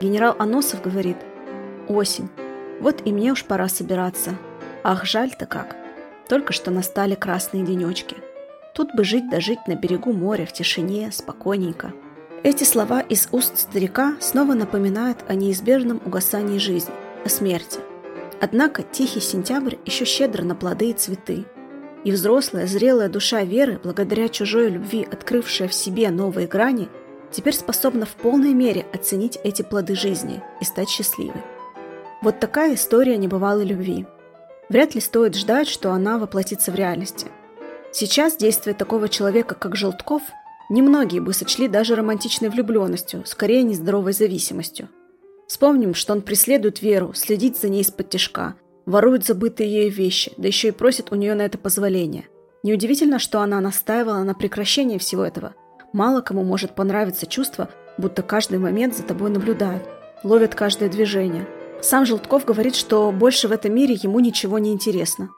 Генерал 0.00 0.36
Аносов 0.38 0.82
говорит 0.82 1.16
«Осень. 1.88 2.28
Вот 2.80 3.02
и 3.04 3.12
мне 3.12 3.32
уж 3.32 3.44
пора 3.44 3.68
собираться. 3.68 4.36
Ах, 4.84 5.04
жаль-то 5.04 5.46
как. 5.46 5.76
Только 6.28 6.52
что 6.52 6.70
настали 6.70 7.14
красные 7.14 7.64
денечки. 7.64 8.16
Тут 8.74 8.94
бы 8.94 9.04
жить 9.04 9.28
да 9.30 9.40
жить 9.40 9.66
на 9.66 9.74
берегу 9.74 10.12
моря 10.12 10.46
в 10.46 10.52
тишине, 10.52 11.10
спокойненько». 11.12 11.92
Эти 12.44 12.64
слова 12.64 13.00
из 13.00 13.28
уст 13.30 13.56
старика 13.56 14.16
снова 14.18 14.54
напоминают 14.54 15.18
о 15.28 15.34
неизбежном 15.34 16.00
угасании 16.04 16.58
жизни, 16.58 16.92
о 17.24 17.28
смерти. 17.28 17.78
Однако 18.40 18.82
тихий 18.82 19.20
сентябрь 19.20 19.76
еще 19.84 20.04
щедро 20.04 20.42
на 20.42 20.56
плоды 20.56 20.90
и 20.90 20.92
цветы. 20.92 21.44
И 22.04 22.10
взрослая, 22.10 22.66
зрелая 22.66 23.08
душа 23.08 23.42
Веры, 23.42 23.80
благодаря 23.82 24.28
чужой 24.28 24.70
любви, 24.70 25.06
открывшая 25.10 25.68
в 25.68 25.74
себе 25.74 26.10
новые 26.10 26.46
грани, 26.46 26.88
теперь 27.30 27.54
способна 27.54 28.06
в 28.06 28.14
полной 28.14 28.54
мере 28.54 28.86
оценить 28.92 29.38
эти 29.44 29.62
плоды 29.62 29.94
жизни 29.94 30.42
и 30.60 30.64
стать 30.64 30.88
счастливой. 30.88 31.42
Вот 32.20 32.40
такая 32.40 32.74
история 32.74 33.16
небывалой 33.16 33.64
любви. 33.64 34.06
Вряд 34.68 34.94
ли 34.94 35.00
стоит 35.00 35.34
ждать, 35.34 35.68
что 35.68 35.92
она 35.92 36.18
воплотится 36.18 36.72
в 36.72 36.74
реальности. 36.74 37.28
Сейчас 37.92 38.36
действие 38.36 38.74
такого 38.74 39.08
человека, 39.08 39.54
как 39.54 39.76
Желтков, 39.76 40.22
Немногие 40.72 41.20
бы 41.20 41.34
сочли 41.34 41.68
даже 41.68 41.96
романтичной 41.96 42.48
влюбленностью, 42.48 43.24
скорее 43.26 43.62
нездоровой 43.62 44.14
зависимостью. 44.14 44.88
Вспомним, 45.46 45.92
что 45.92 46.14
он 46.14 46.22
преследует 46.22 46.80
Веру, 46.80 47.12
следит 47.12 47.58
за 47.58 47.68
ней 47.68 47.82
из-под 47.82 48.08
тяжка, 48.08 48.54
ворует 48.86 49.24
забытые 49.24 49.70
ею 49.70 49.92
вещи, 49.92 50.32
да 50.36 50.48
еще 50.48 50.68
и 50.68 50.72
просит 50.72 51.12
у 51.12 51.14
нее 51.14 51.34
на 51.34 51.42
это 51.42 51.58
позволение. 51.58 52.26
Неудивительно, 52.62 53.18
что 53.18 53.40
она 53.40 53.60
настаивала 53.60 54.22
на 54.22 54.34
прекращении 54.34 54.98
всего 54.98 55.24
этого. 55.24 55.54
Мало 55.92 56.20
кому 56.20 56.44
может 56.44 56.74
понравиться 56.74 57.26
чувство, 57.26 57.68
будто 57.98 58.22
каждый 58.22 58.58
момент 58.58 58.96
за 58.96 59.02
тобой 59.02 59.30
наблюдают, 59.30 59.82
ловят 60.22 60.54
каждое 60.54 60.88
движение. 60.88 61.46
Сам 61.80 62.06
Желтков 62.06 62.44
говорит, 62.44 62.76
что 62.76 63.10
больше 63.10 63.48
в 63.48 63.52
этом 63.52 63.74
мире 63.74 63.98
ему 64.00 64.20
ничего 64.20 64.58
не 64.58 64.72
интересно. 64.72 65.30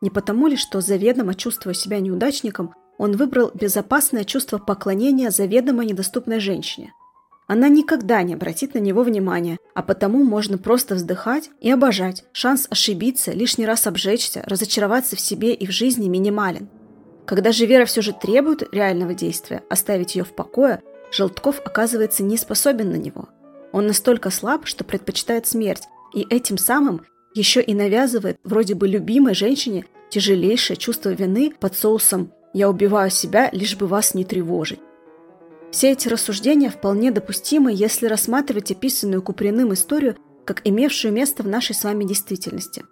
Не 0.00 0.10
потому 0.10 0.46
ли, 0.46 0.56
что 0.56 0.80
заведомо 0.80 1.34
чувствуя 1.34 1.74
себя 1.74 2.00
неудачником, 2.00 2.74
он 2.98 3.16
выбрал 3.16 3.50
безопасное 3.54 4.24
чувство 4.24 4.58
поклонения 4.58 5.30
заведомо 5.30 5.84
недоступной 5.84 6.40
женщине. 6.40 6.92
Она 7.52 7.68
никогда 7.68 8.22
не 8.22 8.32
обратит 8.32 8.72
на 8.72 8.78
него 8.78 9.02
внимания, 9.02 9.58
а 9.74 9.82
потому 9.82 10.24
можно 10.24 10.56
просто 10.56 10.94
вздыхать 10.94 11.50
и 11.60 11.70
обожать. 11.70 12.24
Шанс 12.32 12.66
ошибиться, 12.70 13.32
лишний 13.32 13.66
раз 13.66 13.86
обжечься, 13.86 14.42
разочароваться 14.46 15.16
в 15.16 15.20
себе 15.20 15.52
и 15.52 15.66
в 15.66 15.70
жизни 15.70 16.08
минимален. 16.08 16.70
Когда 17.26 17.52
же 17.52 17.66
Вера 17.66 17.84
все 17.84 18.00
же 18.00 18.14
требует 18.14 18.72
реального 18.72 19.12
действия, 19.12 19.62
оставить 19.68 20.14
ее 20.14 20.24
в 20.24 20.34
покое, 20.34 20.80
Желтков 21.10 21.60
оказывается 21.62 22.22
не 22.22 22.38
способен 22.38 22.90
на 22.90 22.96
него. 22.96 23.28
Он 23.70 23.86
настолько 23.86 24.30
слаб, 24.30 24.66
что 24.66 24.82
предпочитает 24.82 25.46
смерть, 25.46 25.88
и 26.14 26.26
этим 26.30 26.56
самым 26.56 27.02
еще 27.34 27.60
и 27.60 27.74
навязывает 27.74 28.38
вроде 28.44 28.74
бы 28.74 28.88
любимой 28.88 29.34
женщине 29.34 29.84
тяжелейшее 30.08 30.78
чувство 30.78 31.10
вины 31.10 31.52
под 31.60 31.76
соусом 31.76 32.32
я 32.54 32.70
убиваю 32.70 33.10
себя, 33.10 33.50
лишь 33.52 33.76
бы 33.76 33.86
вас 33.88 34.14
не 34.14 34.24
тревожить. 34.24 34.80
Все 35.72 35.90
эти 35.90 36.06
рассуждения 36.06 36.70
вполне 36.70 37.10
допустимы, 37.10 37.72
если 37.74 38.06
рассматривать 38.06 38.70
описанную 38.70 39.22
Куприным 39.22 39.72
историю 39.72 40.16
как 40.44 40.60
имевшую 40.64 41.12
место 41.12 41.42
в 41.42 41.48
нашей 41.48 41.74
с 41.74 41.82
вами 41.82 42.04
действительности. 42.04 42.84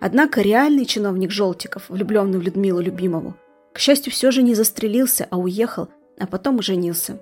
Однако 0.00 0.40
реальный 0.40 0.84
чиновник 0.84 1.30
Желтиков, 1.30 1.88
влюбленный 1.88 2.38
в 2.38 2.42
Людмилу 2.42 2.80
Любимову, 2.80 3.36
к 3.72 3.78
счастью, 3.78 4.12
все 4.12 4.30
же 4.30 4.42
не 4.42 4.54
застрелился, 4.54 5.28
а 5.30 5.38
уехал, 5.38 5.88
а 6.18 6.26
потом 6.26 6.62
женился. 6.62 7.20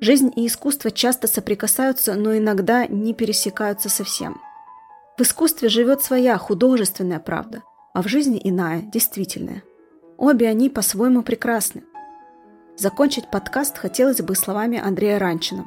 Жизнь 0.00 0.32
и 0.34 0.46
искусство 0.46 0.90
часто 0.90 1.28
соприкасаются, 1.28 2.14
но 2.14 2.36
иногда 2.36 2.86
не 2.86 3.14
пересекаются 3.14 3.88
совсем. 3.88 4.40
В 5.16 5.22
искусстве 5.22 5.68
живет 5.68 6.02
своя 6.02 6.36
художественная 6.36 7.20
правда, 7.20 7.62
а 7.94 8.02
в 8.02 8.08
жизни 8.08 8.40
иная, 8.42 8.82
действительная– 8.82 9.62
Обе 10.18 10.48
они 10.48 10.70
по-своему 10.70 11.22
прекрасны. 11.22 11.82
Закончить 12.78 13.30
подкаст 13.30 13.78
хотелось 13.78 14.20
бы 14.20 14.34
словами 14.34 14.78
Андрея 14.78 15.18
Ранчина. 15.18 15.66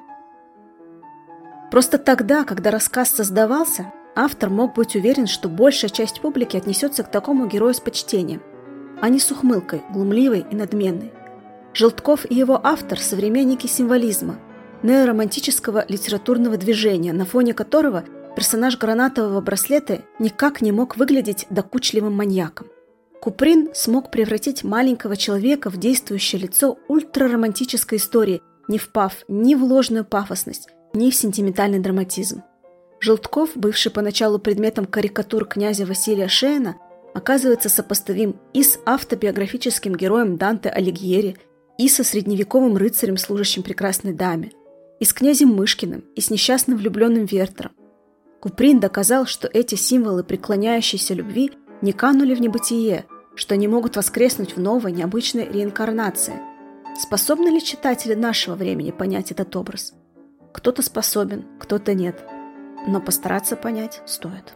Просто 1.72 1.98
тогда, 1.98 2.44
когда 2.44 2.70
рассказ 2.70 3.10
создавался, 3.10 3.92
автор 4.16 4.52
мог 4.52 4.76
быть 4.76 4.96
уверен, 4.96 5.26
что 5.26 5.50
большая 5.50 5.90
часть 5.90 6.22
публики 6.22 6.56
отнесется 6.56 7.02
к 7.02 7.10
такому 7.10 7.48
герою 7.48 7.74
с 7.74 7.80
почтением, 7.80 8.44
а 9.02 9.10
не 9.10 9.20
с 9.20 9.32
ухмылкой, 9.32 9.82
глумливой 9.92 10.46
и 10.52 10.56
надменной. 10.56 11.12
Желтков 11.74 12.30
и 12.30 12.36
его 12.36 12.60
автор– 12.64 13.00
современники 13.02 13.66
символизма, 13.66 14.38
неоромантического 14.84 15.86
литературного 15.88 16.58
движения, 16.58 17.12
на 17.12 17.26
фоне 17.26 17.56
которого 17.56 18.04
персонаж 18.36 18.78
гранатового 18.78 19.42
браслета 19.42 20.04
никак 20.20 20.62
не 20.62 20.72
мог 20.72 20.96
выглядеть 20.96 21.48
докучливым 21.50 22.14
маньяком. 22.14 22.68
Куприн 23.22 23.70
смог 23.74 24.12
превратить 24.12 24.64
маленького 24.64 25.18
человека 25.18 25.70
в 25.70 25.78
действующее 25.78 26.42
лицо 26.42 26.78
ультраромантической 26.88 27.98
истории, 27.98 28.42
не 28.68 28.78
впав 28.78 29.26
ни 29.28 29.56
в 29.56 29.64
ложную 29.64 30.06
пафосность, 30.06 30.70
ни 30.94 31.12
в 31.12 31.16
сентиментальный 31.16 31.80
драматизм. 31.80 32.44
Желтков, 33.02 33.52
бывший 33.56 33.92
поначалу 33.92 34.40
предметом 34.40 34.86
карикатур 34.86 35.46
князя 35.46 35.86
Василия 35.86 36.28
Шейна, 36.28 36.78
оказывается 37.14 37.68
сопоставим 37.68 38.40
и 38.54 38.64
с 38.64 38.80
автобиографическим 38.86 39.96
героем 39.96 40.38
Данте 40.38 40.70
Алигьери, 40.70 41.38
и 41.78 41.88
со 41.88 42.04
средневековым 42.04 42.76
рыцарем, 42.76 43.18
служащим 43.18 43.64
прекрасной 43.64 44.14
даме, 44.14 44.52
и 45.00 45.06
с 45.06 45.14
князем 45.14 45.50
Мышкиным, 45.50 46.04
и 46.14 46.20
с 46.20 46.30
несчастным 46.30 46.78
влюбленным 46.78 47.24
Вертером. 47.26 47.72
Куприн 48.42 48.80
доказал, 48.80 49.26
что 49.26 49.50
эти 49.52 49.76
символы 49.76 50.24
преклоняющейся 50.24 51.14
любви 51.14 51.52
не 51.82 51.94
канули 51.94 52.36
в 52.36 52.42
небытие, 52.42 53.06
что 53.36 53.56
не 53.56 53.68
могут 53.68 53.96
воскреснуть 53.96 54.56
в 54.56 54.60
новой, 54.60 54.92
необычной 54.92 55.46
реинкарнации. 55.46 56.40
Способны 57.00 57.50
ли 57.50 57.64
читатели 57.64 58.14
нашего 58.14 58.56
времени 58.56 58.92
понять 58.92 59.32
этот 59.32 59.56
образ? 59.56 59.94
Кто-то 60.52 60.82
способен, 60.82 61.46
кто-то 61.60 61.94
нет. 61.94 62.22
Но 62.88 63.00
постараться 63.00 63.56
понять 63.56 64.02
стоит. 64.06 64.54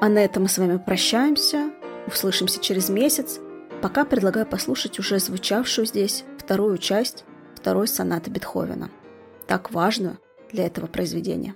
А 0.00 0.08
на 0.08 0.18
этом 0.18 0.44
мы 0.44 0.48
с 0.48 0.58
вами 0.58 0.78
прощаемся. 0.78 1.70
Услышимся 2.06 2.60
через 2.60 2.88
месяц. 2.88 3.40
Пока 3.82 4.04
предлагаю 4.04 4.46
послушать 4.46 4.98
уже 4.98 5.18
звучавшую 5.18 5.86
здесь 5.86 6.24
вторую 6.38 6.78
часть 6.78 7.24
второй 7.54 7.88
сонаты 7.88 8.30
Бетховена, 8.30 8.90
так 9.46 9.70
важную 9.72 10.18
для 10.52 10.66
этого 10.66 10.86
произведения. 10.86 11.54